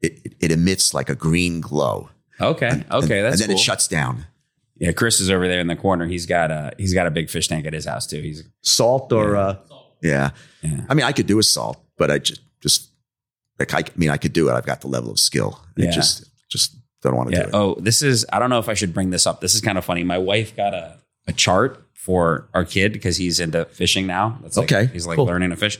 It, 0.00 0.20
it, 0.24 0.34
it 0.40 0.52
emits 0.52 0.94
like 0.94 1.08
a 1.10 1.14
green 1.14 1.60
glow. 1.60 2.08
okay. 2.40 2.68
Okay. 2.68 3.18
and, 3.18 3.26
that's 3.26 3.32
and 3.34 3.40
then 3.40 3.48
cool. 3.48 3.56
it 3.56 3.58
shuts 3.58 3.88
down. 3.88 4.26
Yeah, 4.76 4.92
Chris 4.92 5.20
is 5.20 5.30
over 5.30 5.46
there 5.46 5.60
in 5.60 5.66
the 5.66 5.76
corner. 5.76 6.06
He's 6.06 6.24
got 6.24 6.50
a 6.50 6.72
he's 6.78 6.94
got 6.94 7.06
a 7.06 7.10
big 7.10 7.28
fish 7.28 7.48
tank 7.48 7.66
at 7.66 7.74
his 7.74 7.84
house 7.84 8.06
too. 8.06 8.20
He's 8.22 8.44
Salt 8.62 9.12
or 9.12 9.36
uh, 9.36 9.56
yeah. 10.02 10.30
Yeah. 10.62 10.80
I 10.88 10.94
mean, 10.94 11.04
I 11.04 11.12
could 11.12 11.26
do 11.26 11.38
a 11.38 11.42
salt, 11.42 11.78
but 11.98 12.10
I 12.10 12.18
just 12.18 12.40
just 12.62 12.89
like 13.60 13.72
I, 13.74 13.78
I 13.78 13.84
mean, 13.96 14.10
I 14.10 14.16
could 14.16 14.32
do 14.32 14.48
it. 14.48 14.52
I've 14.54 14.66
got 14.66 14.80
the 14.80 14.88
level 14.88 15.10
of 15.12 15.18
skill. 15.20 15.60
I 15.78 15.82
Yeah. 15.84 15.90
just 15.92 16.24
just 16.50 16.76
don't 17.02 17.14
want 17.16 17.30
to 17.30 17.36
Yeah. 17.36 17.42
do 17.44 17.48
it. 17.50 17.54
Oh, 17.54 17.76
this 17.78 18.02
is 18.02 18.26
I 18.32 18.38
don't 18.40 18.50
know 18.50 18.58
if 18.58 18.68
I 18.68 18.74
should 18.74 18.92
bring 18.92 19.10
this 19.10 19.26
up. 19.26 19.40
This 19.40 19.54
is 19.54 19.60
kind 19.60 19.78
of 19.78 19.84
funny. 19.84 20.02
My 20.04 20.18
wife 20.18 20.56
got 20.56 20.74
a, 20.74 20.98
a 21.28 21.32
chart 21.32 21.84
for 21.94 22.48
our 22.54 22.64
kid 22.64 22.92
because 22.92 23.16
he's 23.18 23.38
into 23.40 23.64
fishing 23.66 24.06
now. 24.06 24.38
That's 24.42 24.56
like, 24.56 24.72
Okay, 24.72 24.90
He's 24.92 25.06
like 25.06 25.16
cool. 25.16 25.26
learning 25.26 25.50
to 25.50 25.56
fish. 25.56 25.78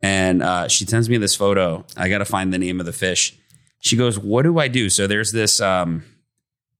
And 0.00 0.42
uh, 0.42 0.68
she 0.68 0.84
sends 0.86 1.10
me 1.10 1.16
this 1.18 1.34
photo. 1.34 1.84
I 1.96 2.08
got 2.08 2.18
to 2.18 2.24
find 2.24 2.52
the 2.54 2.58
name 2.58 2.78
of 2.78 2.86
the 2.86 2.92
fish. 2.92 3.36
She 3.80 3.96
goes, 3.96 4.16
"What 4.18 4.42
do 4.42 4.58
I 4.58 4.68
do?" 4.68 4.88
So 4.90 5.06
there's 5.08 5.32
this, 5.32 5.60
um, 5.60 6.04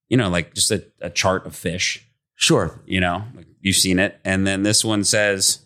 you 0.08 0.16
know, 0.16 0.28
like 0.28 0.54
just 0.54 0.70
a, 0.70 0.84
a 1.00 1.10
chart 1.10 1.44
of 1.44 1.56
fish. 1.56 2.04
Sure. 2.36 2.80
You 2.86 3.00
know, 3.00 3.24
like 3.34 3.46
you've 3.60 3.74
seen 3.76 3.98
it. 3.98 4.20
And 4.24 4.46
then 4.46 4.62
this 4.62 4.84
one 4.84 5.02
says 5.02 5.58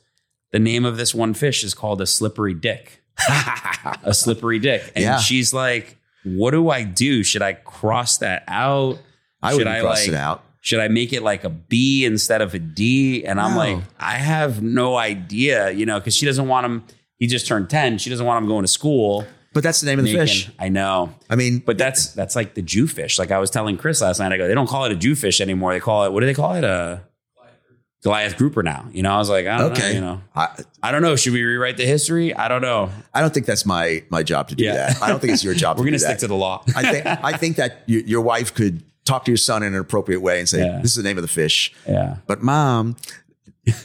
the 0.52 0.58
name 0.58 0.86
of 0.86 0.96
this 0.96 1.14
one 1.14 1.34
fish 1.34 1.62
is 1.64 1.74
called 1.74 2.00
a 2.00 2.06
slippery 2.06 2.54
dick. 2.54 3.01
a 4.02 4.14
slippery 4.14 4.58
dick. 4.58 4.90
And 4.94 5.02
Yeah. 5.04 5.18
she's 5.18 5.52
like, 5.54 5.96
"What 6.24 6.52
do 6.52 6.70
I 6.70 6.82
do? 6.84 7.22
Should 7.22 7.42
I 7.42 7.52
cross 7.54 8.18
that 8.18 8.44
out?" 8.48 8.98
I 9.42 9.50
Should 9.50 9.58
would 9.58 9.66
I, 9.66 9.80
cross 9.80 10.00
like- 10.00 10.08
it 10.08 10.14
out. 10.14 10.44
should 10.60 10.78
I 10.80 10.88
make 10.88 11.12
it 11.12 11.22
like 11.22 11.42
a 11.44 11.48
B 11.50 12.04
instead 12.04 12.40
of 12.42 12.54
a 12.54 12.58
D? 12.58 13.24
And 13.24 13.40
I'm 13.40 13.52
No. 13.52 13.58
like, 13.58 13.84
I 13.98 14.12
have 14.18 14.62
no 14.62 14.96
idea, 14.96 15.70
you 15.72 15.84
know, 15.86 15.98
because 15.98 16.14
she 16.14 16.26
doesn't 16.26 16.46
want 16.46 16.64
him. 16.64 16.84
He 17.18 17.26
just 17.26 17.46
turned 17.46 17.68
10. 17.70 17.98
She 17.98 18.10
doesn't 18.10 18.24
want 18.26 18.42
him 18.42 18.48
going 18.48 18.62
to 18.64 18.68
school. 18.68 19.26
But 19.52 19.62
that's 19.62 19.80
the 19.80 19.86
name 19.86 19.98
of 19.98 20.04
the 20.06 20.12
fish. 20.14 20.48
I 20.58 20.68
know. 20.70 21.12
I 21.28 21.36
mean, 21.36 21.58
But 21.58 21.76
that's 21.76 22.06
that's 22.14 22.34
like 22.36 22.54
the 22.54 22.62
Jewfish. 22.62 23.18
Like 23.18 23.30
I 23.30 23.38
was 23.38 23.50
telling 23.50 23.76
Chris 23.76 24.00
last 24.00 24.18
night, 24.18 24.32
I 24.32 24.38
go, 24.38 24.48
they 24.48 24.54
don't 24.54 24.66
call 24.68 24.84
it 24.86 24.92
a 24.92 24.96
Jewfish 24.96 25.40
anymore. 25.40 25.72
They 25.74 25.80
call 25.80 26.04
it, 26.04 26.12
what 26.12 26.20
do 26.20 26.26
they 26.26 26.32
call 26.34 26.54
it? 26.54 26.64
A 26.64 27.02
Goliath 28.02 28.36
grouper 28.36 28.62
now. 28.64 28.88
You 28.92 29.02
know, 29.02 29.12
I 29.12 29.18
was 29.18 29.30
like, 29.30 29.46
I 29.46 29.58
don't 29.58 29.68
know, 29.68 29.72
okay. 29.84 29.94
you 29.94 30.00
know. 30.00 30.20
I, 30.34 30.48
I 30.82 30.90
don't 30.90 31.02
know. 31.02 31.14
Should 31.14 31.32
we 31.34 31.42
rewrite 31.44 31.76
the 31.76 31.86
history? 31.86 32.34
I 32.34 32.48
don't 32.48 32.60
know. 32.62 32.90
I 33.14 33.20
don't 33.20 33.32
think 33.32 33.46
that's 33.46 33.64
my 33.64 34.02
my 34.10 34.22
job 34.24 34.48
to 34.48 34.54
do 34.56 34.64
Yeah. 34.64 34.74
that. 34.74 35.02
I 35.02 35.08
don't 35.08 35.20
think 35.20 35.32
it's 35.32 35.44
your 35.44 35.54
job. 35.54 35.76
We're 35.78 35.84
going 35.84 35.92
to 35.92 35.98
stick 36.00 36.14
that. 36.14 36.20
to 36.20 36.26
the 36.28 36.34
law. 36.34 36.64
I 36.74 36.82
think 36.90 37.06
I 37.06 37.36
think 37.36 37.56
that 37.56 37.82
you, 37.86 38.00
your 38.00 38.20
wife 38.20 38.54
could 38.54 38.82
talk 39.04 39.24
to 39.26 39.30
your 39.30 39.36
son 39.38 39.62
in 39.62 39.72
an 39.74 39.80
appropriate 39.80 40.20
way 40.20 40.40
and 40.40 40.48
say, 40.48 40.64
Yeah. 40.64 40.78
"This 40.82 40.90
is 40.90 40.96
the 40.96 41.02
name 41.04 41.16
of 41.16 41.22
the 41.22 41.28
fish." 41.28 41.72
yeah. 41.88 42.16
But 42.26 42.42
mom, 42.42 42.96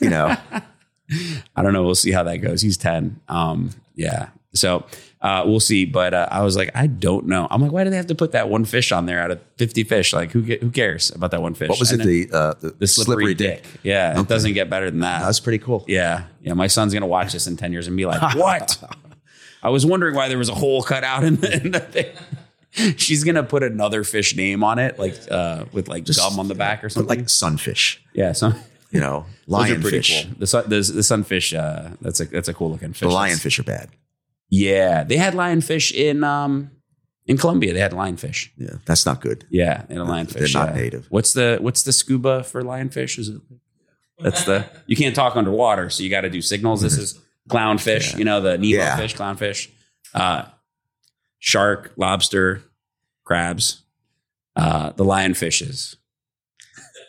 you 0.02 0.10
know, 0.10 0.36
I 1.56 1.62
don't 1.62 1.74
know. 1.74 1.84
We'll 1.84 1.94
see 1.96 2.12
how 2.12 2.24
that 2.24 2.38
goes. 2.38 2.62
He's 2.62 2.78
10. 2.78 3.20
Um, 3.30 3.70
yeah. 3.96 4.30
So 4.54 4.84
uh, 5.28 5.44
we'll 5.46 5.60
see. 5.60 5.86
But 5.86 6.14
uh, 6.14 6.28
I 6.32 6.44
was 6.44 6.56
like, 6.56 6.72
I 6.76 6.88
don't 6.88 7.26
know. 7.28 7.48
I'm 7.52 7.62
like, 7.62 7.72
why 7.72 7.84
do 7.84 7.90
they 7.90 7.96
have 7.98 8.08
to 8.08 8.16
put 8.16 8.32
that 8.32 8.50
one 8.50 8.66
fish 8.66 8.92
on 8.92 9.06
there 9.06 9.20
out 9.20 9.32
of 9.32 9.40
50 9.58 9.84
fish? 9.84 10.14
Like, 10.14 10.32
who 10.32 10.42
who 10.42 10.70
cares 10.72 11.12
about 11.12 11.32
that 11.32 11.42
one 11.42 11.54
fish? 11.54 11.70
what 11.70 11.80
was 11.80 11.92
And 11.92 12.02
it? 12.02 12.06
The 12.06 12.38
uh, 12.38 12.54
the, 12.60 12.70
the 12.72 12.88
slippery, 12.88 13.34
dick. 13.34 13.66
Yeah. 13.84 14.20
It 14.20 14.28
doesn't 14.28 14.54
get 14.54 14.70
better 14.70 14.90
than 14.92 15.02
that. 15.02 15.22
That's 15.22 15.40
pretty 15.40 15.60
cool. 15.60 15.84
yeah. 15.88 16.24
Yeah. 16.42 16.54
My 16.54 16.68
son's 16.68 16.94
going 16.94 17.02
to 17.02 17.08
watch 17.08 17.34
this 17.34 17.48
in 17.48 17.58
10 17.58 17.72
years 17.74 17.88
and 17.88 17.98
be 17.98 18.06
like, 18.06 18.36
what? 18.36 18.78
I 19.64 19.70
was 19.70 19.86
wondering 19.86 20.16
why 20.16 20.28
there 20.30 20.38
was 20.38 20.50
a 20.50 20.56
hole 20.56 20.82
cut 20.84 21.04
out 21.04 21.24
in 21.24 21.36
the, 21.38 21.54
in 21.62 21.72
the 21.72 21.80
thing. 21.80 22.06
She's 22.98 23.24
gonna 23.24 23.44
put 23.44 23.64
another 23.64 24.04
fish 24.04 24.36
name 24.36 24.64
on 24.64 24.78
it, 24.78 25.00
like 25.00 25.16
uh, 25.32 25.66
with 25.72 25.88
like 25.88 26.06
gum 26.06 26.40
on 26.40 26.48
the 26.48 26.54
back 26.54 26.84
or 26.84 26.90
something. 26.90 27.18
like 27.18 27.28
sunfish, 27.30 28.00
yeah, 28.14 28.34
some 28.34 28.54
you 28.92 29.00
know, 29.00 29.26
those 29.48 29.72
are 29.72 29.80
pretty 29.80 30.00
lionfish. 30.00 30.24
cool. 30.26 30.36
The 30.38 30.48
sun, 30.48 30.64
the, 30.70 30.76
the 30.76 31.02
sunfish, 31.04 31.54
uh, 31.56 31.90
that's 32.02 32.20
a 32.20 32.26
that's 32.26 32.48
a 32.50 32.54
cool 32.54 32.70
looking 32.70 32.94
fish. 32.94 33.00
The 33.10 33.16
lionfish 33.16 33.58
are 33.58 33.64
bad. 33.64 33.90
Yeah, 34.50 35.04
they 35.04 35.18
had 35.18 35.34
lionfish 35.34 35.92
in 35.94 36.24
um 36.24 36.72
in 37.26 37.38
Colombia. 37.38 37.74
They 37.74 37.80
had 37.80 37.92
lionfish. 37.92 38.50
Yeah, 38.58 38.76
that's 38.86 39.06
not 39.06 39.22
good. 39.22 39.46
Yeah, 39.50 39.84
in 39.90 39.98
had 39.98 40.08
lionfish. 40.08 40.34
They're 40.34 40.62
not 40.66 40.76
yeah. 40.76 40.82
native. 40.82 41.08
What's 41.10 41.34
the 41.34 41.58
what's 41.62 41.84
the 41.84 41.92
scuba 41.94 42.44
for 42.44 42.62
lionfish? 42.64 43.20
Is 43.20 43.30
it? 43.30 43.42
That's 44.20 44.46
the 44.46 44.66
you 44.88 44.96
can't 44.96 45.16
talk 45.16 45.36
underwater, 45.36 45.90
so 45.90 46.04
you 46.04 46.10
got 46.10 46.22
to 46.22 46.30
do 46.30 46.42
signals. 46.42 46.82
This 46.82 46.98
is 46.98 47.20
clownfish. 47.50 48.18
You 48.18 48.26
know 48.26 48.42
the 48.42 48.58
Nemo 48.58 48.76
Yeah. 48.76 48.98
fish, 48.98 49.16
clownfish, 49.16 49.70
uh, 50.14 50.46
shark, 51.40 51.92
lobster, 51.98 52.64
crabs, 53.26 53.84
uh, 54.56 54.92
the 54.92 55.04
lionfishes. 55.04 55.96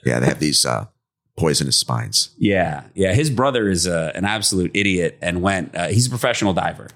Yeah, 0.05 0.21
they 0.21 0.27
have 0.27 0.39
these 0.39 0.65
uh, 0.65 0.87
poisonous 1.37 1.77
spines. 1.77 2.35
Yeah, 2.37 2.85
yeah. 2.95 3.15
His 3.15 3.31
brother 3.31 3.69
is 3.69 3.87
uh, 3.87 4.13
an 4.15 4.25
absolute 4.25 4.73
idiot 4.75 5.19
and 5.23 5.41
went. 5.41 5.75
Uh, 5.75 5.89
he's 5.89 6.07
a 6.07 6.11
professional 6.11 6.53
diver 6.53 6.89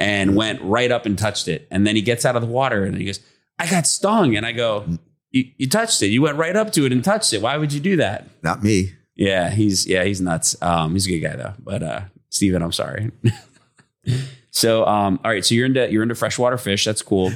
and 0.00 0.34
went 0.34 0.60
right 0.62 0.90
up 0.90 1.06
and 1.06 1.16
touched 1.16 1.46
it. 1.46 1.68
And 1.70 1.86
then 1.86 1.94
he 1.94 2.02
gets 2.02 2.24
out 2.24 2.34
of 2.34 2.42
the 2.42 2.48
water 2.48 2.82
and 2.84 2.96
he 2.96 3.04
goes, 3.04 3.20
"I 3.58 3.70
got 3.70 3.86
stung." 3.86 4.36
And 4.36 4.44
I 4.44 4.50
go, 4.52 4.86
"You, 5.30 5.44
you 5.58 5.68
touched 5.68 6.02
it. 6.02 6.08
You 6.08 6.22
went 6.22 6.36
right 6.38 6.56
up 6.56 6.72
to 6.72 6.84
it 6.86 6.92
and 6.92 7.04
touched 7.04 7.32
it. 7.32 7.40
Why 7.42 7.56
would 7.56 7.72
you 7.72 7.78
do 7.80 7.96
that?" 7.96 8.26
Not 8.42 8.62
me. 8.64 8.94
Yeah, 9.14 9.50
he's 9.50 9.86
yeah 9.86 10.02
he's 10.04 10.20
nuts. 10.20 10.56
Um, 10.62 10.94
he's 10.94 11.06
a 11.06 11.10
good 11.10 11.20
guy 11.20 11.36
though. 11.36 11.52
But 11.58 11.82
uh, 11.82 12.00
Steven, 12.30 12.62
I'm 12.62 12.72
sorry. 12.72 13.10
so 14.50 14.86
um, 14.86 15.20
all 15.24 15.30
right, 15.30 15.44
so 15.44 15.54
you're 15.54 15.66
into 15.66 15.90
you're 15.92 16.02
into 16.02 16.14
freshwater 16.14 16.58
fish. 16.58 16.84
That's 16.84 17.02
cool. 17.02 17.30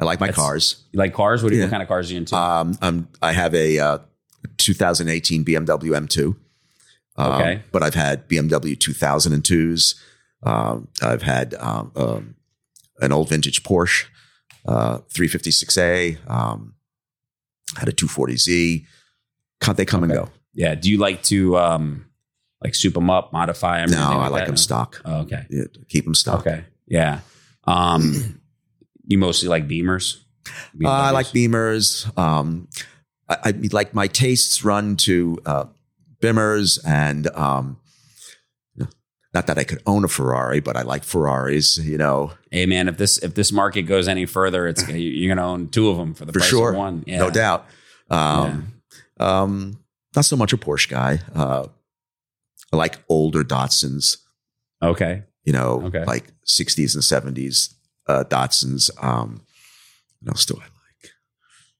I 0.00 0.04
like 0.04 0.18
my 0.18 0.28
That's- 0.28 0.42
cars. 0.42 0.84
You 0.92 0.98
like 0.98 1.12
cars? 1.12 1.42
What, 1.42 1.52
Yeah. 1.52 1.64
what 1.64 1.70
kind 1.70 1.82
of 1.82 1.88
cars 1.88 2.08
are 2.08 2.14
you 2.14 2.18
into? 2.20 2.34
Um, 2.34 2.78
um, 2.80 3.08
I 3.20 3.32
have 3.32 3.54
a 3.54 3.78
uh, 3.78 3.98
2018 4.56 5.44
BMW 5.44 5.78
M2. 6.06 6.36
Um, 7.16 7.32
Okay. 7.32 7.62
But 7.70 7.82
I've 7.82 7.92
had 7.94 8.26
BMW 8.26 8.74
2002s. 8.78 9.94
Um, 10.42 10.88
I've 11.02 11.22
had 11.22 11.54
um, 11.54 11.92
um, 11.96 12.34
an 13.00 13.12
old 13.12 13.28
vintage 13.28 13.62
Porsche 13.62 14.06
uh, 14.66 14.98
356A. 15.12 16.30
Um, 16.30 16.74
had 17.76 17.88
a 17.88 17.92
240Z. 17.92 18.84
Can't 19.60 19.76
they 19.76 19.84
come 19.84 20.02
and 20.02 20.12
go? 20.12 20.28
yeah. 20.54 20.74
Do 20.74 20.90
you 20.90 20.98
like 20.98 21.22
to 21.24 21.56
um, 21.58 22.06
like 22.62 22.74
soup 22.74 22.94
them 22.94 23.10
up, 23.10 23.32
modify 23.32 23.80
them? 23.80 23.90
No, 23.90 24.18
I 24.20 24.28
like 24.28 24.46
them 24.46 24.56
stock. 24.56 25.00
Oh, 25.04 25.20
okay. 25.20 25.46
Yeah, 25.50 25.64
keep 25.88 26.04
them 26.04 26.14
stock. 26.14 26.40
Okay. 26.40 26.64
Yeah. 26.86 27.20
Um, 27.64 28.40
you 29.06 29.18
mostly 29.18 29.48
like 29.48 29.68
Beamers. 29.68 30.18
Uh, 30.82 30.88
I 30.88 31.10
like? 31.10 31.26
Beamers. 31.26 32.16
Um, 32.18 32.68
I, 33.28 33.36
I 33.44 33.68
like 33.70 33.94
my 33.94 34.06
tastes 34.08 34.64
run 34.64 34.96
to 34.96 35.38
uh, 35.46 35.64
Bimmers 36.20 36.78
and 36.84 37.28
um, 37.28 37.78
not 39.32 39.46
that 39.46 39.58
I 39.58 39.64
could 39.64 39.80
own 39.86 40.04
a 40.04 40.08
Ferrari, 40.08 40.60
but 40.60 40.76
I 40.76 40.82
like 40.82 41.04
Ferraris. 41.04 41.78
You 41.78 41.98
know, 41.98 42.32
Hey 42.50 42.66
man, 42.66 42.88
if 42.88 42.96
this 42.96 43.18
if 43.18 43.34
this 43.34 43.52
market 43.52 43.82
goes 43.82 44.08
any 44.08 44.26
further, 44.26 44.66
it's 44.66 44.86
you're 44.88 45.34
gonna 45.34 45.46
own 45.46 45.68
two 45.68 45.88
of 45.88 45.96
them 45.96 46.14
for 46.14 46.24
the 46.24 46.32
for 46.32 46.40
price 46.40 46.48
sure, 46.50 46.70
of 46.70 46.76
one. 46.76 47.04
Yeah. 47.06 47.18
no 47.18 47.30
doubt. 47.30 47.66
Um, 48.10 48.72
um, 49.18 49.78
not 50.16 50.24
so 50.24 50.36
much 50.36 50.52
a 50.52 50.56
Porsche 50.56 50.88
guy. 50.88 51.20
Uh, 51.34 51.66
I 52.72 52.76
like 52.76 52.98
older 53.08 53.42
Datsuns. 53.44 54.16
Okay. 54.82 55.22
You 55.44 55.52
know, 55.52 55.82
Okay. 55.86 56.04
like 56.04 56.32
60s 56.46 56.94
and 56.94 57.36
70s 57.36 57.74
uh, 58.08 58.24
Datsuns. 58.24 58.90
Um, 59.02 59.42
no, 60.22 60.32
still 60.34 60.56
I 60.58 60.64
like. 60.64 61.10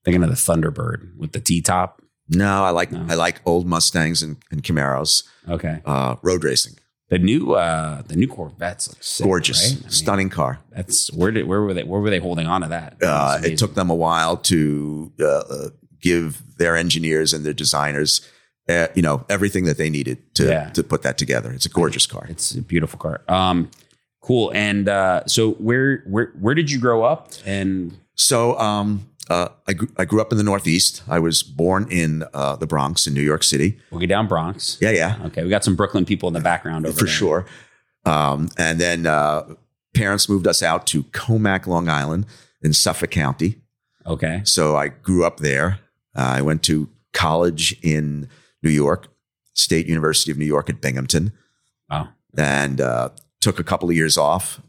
Thinking 0.05 0.23
of 0.23 0.31
the 0.31 0.35
Thunderbird 0.37 1.17
with 1.17 1.33
the 1.33 1.41
T 1.41 1.61
top. 1.61 2.03
No, 2.29 2.63
I 2.65 2.71
like 2.71 2.93
No. 2.93 3.05
I 3.09 3.15
like 3.15 3.41
old 3.45 3.67
Mustangs 3.67 4.23
and, 4.23 4.37
and 4.51 4.63
Camaros. 4.63 5.25
Okay. 5.49 5.81
Uh, 5.85 6.17
road 6.23 6.45
racing. 6.45 6.75
The 7.11 7.19
new 7.19 7.53
uh 7.55 8.03
the 8.03 8.17
new 8.17 8.29
Corvettes 8.29 8.89
look 8.89 9.03
sick, 9.03 9.25
gorgeous, 9.27 9.61
right? 9.73 9.79
I 9.79 9.83
mean, 9.83 9.91
stunning 9.91 10.29
car. 10.31 10.61
That's 10.71 11.13
where 11.13 11.31
did 11.33 11.47
where 11.47 11.61
were 11.61 11.75
they 11.75 11.83
where 11.83 12.01
were 12.01 12.09
they 12.11 12.21
holding 12.21 12.47
on 12.47 12.61
to 12.63 12.69
that? 12.69 12.97
Uh, 13.03 13.39
it 13.45 13.59
took 13.59 13.75
them 13.75 13.91
a 13.91 13.95
while 13.95 14.37
to 14.37 15.13
uh, 15.21 15.25
uh, 15.27 15.69
give 16.01 16.43
their 16.57 16.77
engineers 16.77 17.33
and 17.35 17.45
their 17.45 17.53
designers, 17.53 18.21
uh, 18.69 18.87
you 18.95 19.03
know, 19.03 19.27
everything 19.29 19.65
that 19.65 19.77
they 19.77 19.91
needed 19.91 20.19
to 20.37 20.45
Yeah. 20.47 20.71
to 20.71 20.83
put 20.85 21.03
that 21.03 21.19
together. 21.19 21.51
It's 21.53 21.67
a 21.67 21.71
gorgeous 21.71 22.07
car. 22.07 22.27
It's 22.29 22.55
a 22.55 22.63
beautiful 22.63 22.99
car. 23.01 23.23
Um, 23.29 23.71
cool. 24.23 24.53
And 24.55 24.89
uh, 24.89 25.27
so 25.27 25.53
where 25.55 26.05
where 26.07 26.33
where 26.39 26.55
did 26.55 26.71
you 26.71 26.79
grow 26.79 27.03
up? 27.03 27.33
And 27.45 27.99
So, 28.15 28.57
um, 28.59 29.10
uh, 29.29 29.49
I 29.69 29.73
grew, 29.75 29.89
I 29.97 30.05
grew 30.05 30.21
up 30.21 30.33
in 30.33 30.39
the 30.39 30.45
Northeast. 30.45 31.03
I 31.09 31.19
was 31.19 31.43
born 31.43 31.87
in 31.91 32.25
uh, 32.35 32.57
the 32.57 32.67
Bronx 32.67 33.07
in 33.07 33.15
New 33.15 33.21
York 33.23 33.43
City. 33.45 33.79
we'll 33.91 34.01
get 34.01 34.09
down 34.09 34.27
Bronx. 34.27 34.79
Yeah, 34.81 34.91
yeah, 34.91 35.19
Okay, 35.27 35.43
we 35.45 35.51
got 35.51 35.63
some 35.65 35.77
Brooklyn 35.77 36.05
people 36.05 36.27
in 36.29 36.35
the 36.35 36.41
background 36.41 36.87
over 36.87 36.99
for 36.99 37.05
there. 37.05 37.13
sure. 37.15 37.47
Um, 38.07 38.49
and 38.57 38.81
then 38.81 39.07
uh, 39.07 39.55
parents 39.95 40.29
moved 40.29 40.47
us 40.47 40.63
out 40.63 40.87
to 40.89 41.05
Commack, 41.05 41.67
Long 41.67 41.89
Island, 41.89 42.27
in 42.63 42.73
Suffolk 42.73 43.11
County. 43.11 43.57
Okay. 44.07 44.41
So 44.45 44.77
I 44.77 44.89
grew 44.89 45.25
up 45.25 45.39
there. 45.39 45.81
Uh, 46.17 46.35
I 46.39 46.43
went 46.43 46.63
to 46.65 46.89
college 47.13 47.79
in 47.83 48.29
New 48.63 48.71
York, 48.71 49.09
State 49.55 49.87
University 49.87 50.33
of 50.33 50.39
New 50.39 50.45
York 50.47 50.69
at 50.71 50.81
Binghamton, 50.81 51.33
Wow. 51.91 52.09
and 52.37 52.81
uh, 52.81 53.11
took 53.41 53.59
a 53.61 53.65
couple 53.65 53.89
of 53.91 53.95
years 53.97 54.17
off. 54.19 54.61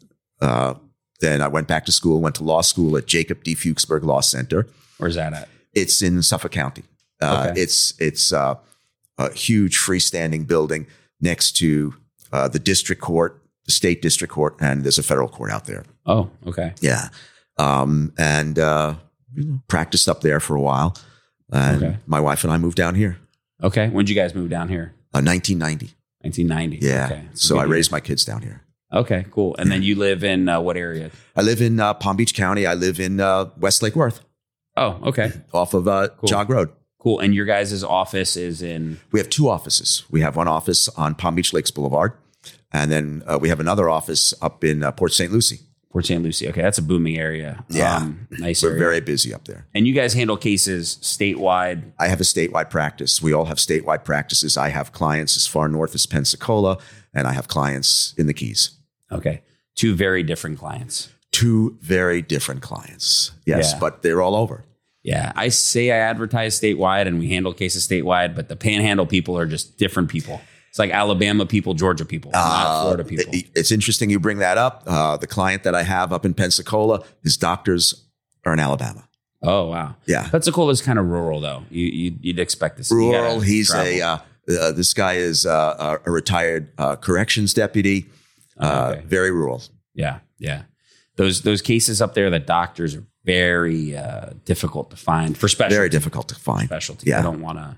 Then 1.21 1.41
I 1.41 1.47
went 1.47 1.67
back 1.67 1.85
to 1.85 1.91
school, 1.91 2.19
went 2.19 2.35
to 2.35 2.43
law 2.43 2.61
school 2.61 2.97
at 2.97 3.05
Jacob 3.05 3.43
D. 3.43 3.55
Fuchsberg 3.55 4.03
Law 4.03 4.21
Center. 4.21 4.67
Where's 4.97 5.15
that 5.15 5.33
at? 5.33 5.47
It's 5.73 6.01
in 6.01 6.21
Suffolk 6.23 6.51
County. 6.51 6.83
Uh, 7.21 7.47
Okay. 7.51 7.61
It's 7.61 7.93
it's 7.99 8.33
uh, 8.33 8.55
a 9.17 9.31
huge 9.33 9.77
freestanding 9.77 10.47
building 10.47 10.87
next 11.21 11.51
to 11.57 11.93
uh, 12.33 12.47
the 12.47 12.59
district 12.59 13.01
court, 13.01 13.41
the 13.65 13.71
state 13.71 14.01
district 14.01 14.33
court, 14.33 14.55
and 14.59 14.83
there's 14.83 14.97
a 14.97 15.03
federal 15.03 15.27
court 15.29 15.51
out 15.51 15.65
there. 15.65 15.85
Oh, 16.05 16.29
okay. 16.47 16.73
Yeah. 16.81 17.09
Um, 17.57 18.13
and 18.17 18.57
uh, 18.57 18.95
practiced 19.67 20.09
up 20.09 20.21
there 20.21 20.39
for 20.39 20.55
a 20.55 20.61
while. 20.61 20.97
And 21.53 21.83
Okay. 21.83 21.97
my 22.07 22.19
wife 22.19 22.43
and 22.43 22.51
I 22.51 22.57
moved 22.57 22.77
down 22.77 22.95
here, 22.95 23.17
Okay. 23.61 23.89
When 23.89 24.05
did 24.05 24.09
you 24.09 24.15
guys 24.15 24.33
move 24.33 24.49
down 24.49 24.69
here? 24.69 24.93
uh, 25.13 25.21
1990. 25.21 25.93
1990. 26.21 26.79
Yeah. 26.85 27.05
Okay. 27.05 27.25
It's 27.31 27.43
So 27.43 27.59
I 27.59 27.63
raised 27.65 27.91
my 27.91 27.99
kids 27.99 28.25
down 28.25 28.41
here. 28.41 28.63
Okay, 28.93 29.25
cool. 29.31 29.55
And 29.57 29.71
then 29.71 29.83
you 29.83 29.95
live 29.95 30.23
in 30.23 30.49
uh, 30.49 30.59
what 30.59 30.75
area? 30.77 31.11
I 31.35 31.41
live 31.41 31.61
in 31.61 31.79
uh, 31.79 31.93
Palm 31.93 32.17
Beach 32.17 32.33
County. 32.33 32.65
I 32.67 32.73
live 32.73 32.99
in 32.99 33.19
uh, 33.19 33.49
West 33.57 33.81
Lake 33.81 33.95
Worth, 33.95 34.19
Oh, 34.75 34.99
okay. 35.03 35.31
off 35.53 35.73
of 35.73 35.87
uh, 35.87 36.09
Cool. 36.17 36.27
Jog 36.27 36.49
Road. 36.49 36.69
Cool. 36.99 37.19
And 37.19 37.33
your 37.33 37.45
guys' 37.45 37.83
office 37.83 38.35
is 38.35 38.61
in 38.61 38.99
We 39.11 39.19
have 39.19 39.29
two 39.29 39.49
offices. 39.49 40.03
We 40.11 40.21
have 40.21 40.35
one 40.35 40.47
office 40.47 40.87
on 40.89 41.15
Palm 41.15 41.35
Beach 41.35 41.53
Lakes 41.53 41.71
Boulevard, 41.71 42.13
and 42.73 42.91
then 42.91 43.23
uh, 43.25 43.39
we 43.41 43.49
have 43.49 43.59
another 43.59 43.89
office 43.89 44.33
up 44.41 44.63
in 44.63 44.83
uh, 44.83 44.91
Port 44.91 45.13
St. 45.13 45.31
Lucie. 45.31 45.61
Port 45.91 46.05
St. 46.05 46.21
Lucie. 46.23 46.47
Okay, 46.49 46.61
that's 46.61 46.77
a 46.77 46.81
booming 46.81 47.17
area. 47.17 47.65
Yeah. 47.69 47.97
Um, 47.97 48.27
nice 48.31 48.61
We're 48.63 48.69
area. 48.71 48.79
very 48.79 49.01
busy 49.01 49.33
up 49.33 49.43
there. 49.45 49.67
and 49.73 49.85
you 49.87 49.93
guys 49.93 50.13
handle 50.13 50.37
cases 50.37 50.97
statewide. 51.01 51.91
I 51.99 52.07
have 52.07 52.21
a 52.21 52.23
statewide 52.23 52.69
practice. 52.69 53.21
We 53.21 53.33
all 53.33 53.45
have 53.45 53.57
statewide 53.57 54.03
practices. 54.05 54.55
I 54.57 54.69
have 54.69 54.91
clients 54.93 55.35
as 55.35 55.47
far 55.47 55.67
north 55.67 55.93
as 55.95 56.05
Pensacola, 56.05 56.77
and 57.13 57.27
I 57.27 57.33
have 57.33 57.47
clients 57.47 58.13
in 58.17 58.27
the 58.27 58.33
Keys. 58.33 58.77
Okay. 59.11 59.41
Two 59.75 59.95
very 59.95 60.23
different 60.23 60.59
clients. 60.59 61.09
two 61.31 61.77
very 61.81 62.21
different 62.21 62.61
clients. 62.61 63.31
Yes, 63.45 63.71
Yeah. 63.71 63.79
but 63.79 64.01
they're 64.01 64.21
all 64.21 64.35
over. 64.35 64.65
Yeah. 65.01 65.31
I 65.35 65.47
say 65.47 65.89
I 65.89 65.95
advertise 65.97 66.59
statewide 66.59 67.07
and 67.07 67.19
we 67.19 67.29
handle 67.29 67.53
cases 67.53 67.87
statewide, 67.87 68.35
but 68.35 68.49
the 68.49 68.57
panhandle 68.57 69.05
people 69.05 69.37
are 69.37 69.45
just 69.45 69.77
different 69.77 70.09
people. 70.09 70.41
It's 70.69 70.77
like 70.77 70.91
Alabama 70.91 71.45
people, 71.45 71.73
Georgia 71.73 72.03
people, 72.03 72.31
not 72.31 72.65
Uh, 72.67 72.81
Florida 72.81 73.03
people. 73.05 73.33
it- 73.33 73.45
it's 73.55 73.71
interesting 73.71 74.09
you 74.09 74.19
bring 74.19 74.39
that 74.39 74.57
up. 74.57 74.83
Uh, 74.85 75.15
the 75.15 75.25
client 75.25 75.63
that 75.63 75.73
I 75.73 75.83
have 75.83 76.11
up 76.11 76.25
in 76.25 76.33
Pensacola, 76.33 77.01
his 77.23 77.37
doctors 77.37 78.05
are 78.45 78.51
in 78.53 78.59
Alabama. 78.59 79.07
oh, 79.41 79.67
wow. 79.69 79.95
Yeah, 80.05 80.27
Pensacola 80.29 80.71
is 80.71 80.81
kind 80.81 80.99
of 80.99 81.05
rural, 81.05 81.39
though. 81.39 81.63
You, 81.71 82.13
you'd 82.21 82.39
expect 82.39 82.75
to 82.77 82.83
see. 82.83 82.93
rural. 82.93 83.39
He's 83.39 83.69
travel. 83.69 83.87
a. 83.87 84.01
Uh, 84.01 84.17
uh, 84.59 84.71
this 84.73 84.93
guy 84.93 85.13
is 85.13 85.45
uh, 85.45 85.97
a 86.05 86.09
a 86.09 86.11
retired 86.11 86.67
uh, 86.77 86.95
corrections 86.97 87.53
deputy. 87.53 88.07
Uh, 88.61 88.93
okay. 88.97 89.05
Very 89.07 89.31
rural. 89.31 89.61
Yeah, 89.93 90.19
yeah. 90.37 90.63
Those 91.17 91.41
those 91.41 91.61
cases 91.61 92.01
up 92.01 92.13
there, 92.13 92.29
that 92.29 92.45
doctors 92.47 92.95
are 92.95 93.03
very 93.25 93.95
uh, 93.97 94.31
difficult 94.45 94.89
to 94.91 94.95
find 94.97 95.37
for 95.37 95.47
special 95.47 95.75
Very 95.75 95.89
difficult 95.89 96.27
to 96.29 96.35
find. 96.35 96.67
specialty. 96.67 97.09
Yeah. 97.09 97.17
They 97.17 97.23
don't 97.23 97.41
want 97.41 97.57
to. 97.59 97.77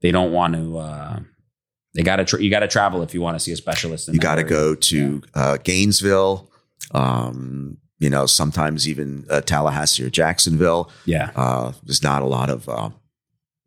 They 0.00 0.10
don't 0.12 0.32
want 0.32 0.54
to. 0.54 0.78
Uh, 0.78 1.20
they 1.94 2.02
got 2.02 2.16
to. 2.16 2.24
Tra- 2.24 2.40
you 2.42 2.50
got 2.50 2.60
to 2.60 2.68
travel 2.68 3.02
if 3.02 3.12
you 3.14 3.20
want 3.20 3.34
to 3.36 3.40
see 3.40 3.52
a 3.52 3.56
specialist. 3.56 4.08
In 4.08 4.14
You 4.14 4.20
got 4.20 4.36
to 4.36 4.44
go 4.44 4.74
to 4.74 5.22
uh, 5.34 5.56
Gainesville. 5.62 6.50
Um, 6.92 7.78
you 7.98 8.10
know, 8.10 8.26
sometimes 8.26 8.88
even 8.88 9.24
uh, 9.30 9.40
Tallahassee 9.42 10.04
or 10.04 10.10
Jacksonville. 10.10 10.90
Yeah, 11.04 11.30
Uh, 11.36 11.72
there's 11.84 12.02
not 12.02 12.22
a 12.22 12.26
lot 12.26 12.50
of. 12.50 12.68
Uh, 12.68 12.90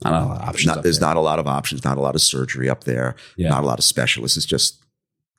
not 0.03 0.13
a 0.13 0.25
lot 0.25 0.41
of 0.41 0.49
options. 0.49 0.65
not, 0.75 0.83
there's 0.83 0.99
there. 0.99 1.07
not 1.07 1.17
a 1.17 1.21
lot 1.21 1.39
of 1.39 1.47
options. 1.47 1.85
Not 1.85 1.97
a 1.97 2.01
lot 2.01 2.15
of 2.15 2.21
surgery 2.21 2.69
up 2.69 2.83
there. 2.83 3.15
Yeah. 3.37 3.49
Not 3.49 3.63
a 3.63 3.65
lot 3.67 3.79
of 3.79 3.85
specialists. 3.85 4.35
It's 4.37 4.45
just 4.45 4.83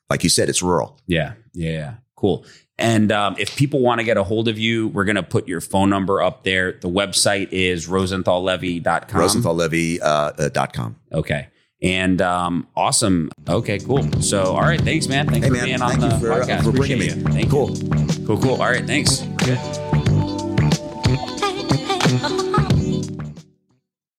like 0.09 0.23
you 0.23 0.29
said. 0.29 0.49
It's 0.49 0.61
rural. 0.61 0.99
Yeah, 1.07 1.33
yeah. 1.53 1.95
Cool. 2.15 2.45
And 2.79 3.11
um, 3.11 3.35
if 3.39 3.55
people 3.55 3.79
want 3.81 3.99
to 3.99 4.03
get 4.05 4.17
a 4.17 4.23
hold 4.23 4.47
of 4.47 4.59
you, 4.59 4.89
we're 4.89 5.03
going 5.05 5.15
to 5.15 5.23
put 5.23 5.47
your 5.47 5.61
phone 5.61 5.89
number 5.89 6.21
up 6.21 6.43
there. 6.43 6.73
The 6.73 6.89
website 6.89 7.49
is 7.51 7.87
rosenthallevy.com. 7.87 9.19
RosenthalLevy.com. 9.19 9.99
Uh, 10.07 10.43
uh, 10.43 10.49
dot 10.49 10.73
com. 10.73 10.95
Okay. 11.11 11.47
And 11.81 12.21
um, 12.21 12.67
awesome. 12.75 13.29
Okay, 13.47 13.77
cool. 13.79 14.03
So, 14.21 14.43
all 14.43 14.61
right. 14.61 14.81
Thanks, 14.81 15.07
man. 15.07 15.27
Thanks 15.27 15.45
Hey, 15.45 15.49
for 15.49 15.57
man. 15.57 15.65
being 15.65 15.81
on 15.81 15.99
Thank 15.99 16.13
the 16.13 16.19
for, 16.19 16.31
uh, 16.31 16.45
podcast. 16.45 16.63
for 16.63 16.71
bringing 16.71 16.97
Appreciate 16.97 17.17
me. 17.17 17.31
you. 17.31 17.33
Thank 17.33 17.49
Cool. 17.51 17.69
you. 17.77 18.25
Cool, 18.27 18.37
cool. 18.41 18.51
All 18.61 18.69
right. 18.69 18.85
Thanks. 18.85 19.21
Good. 19.43 19.86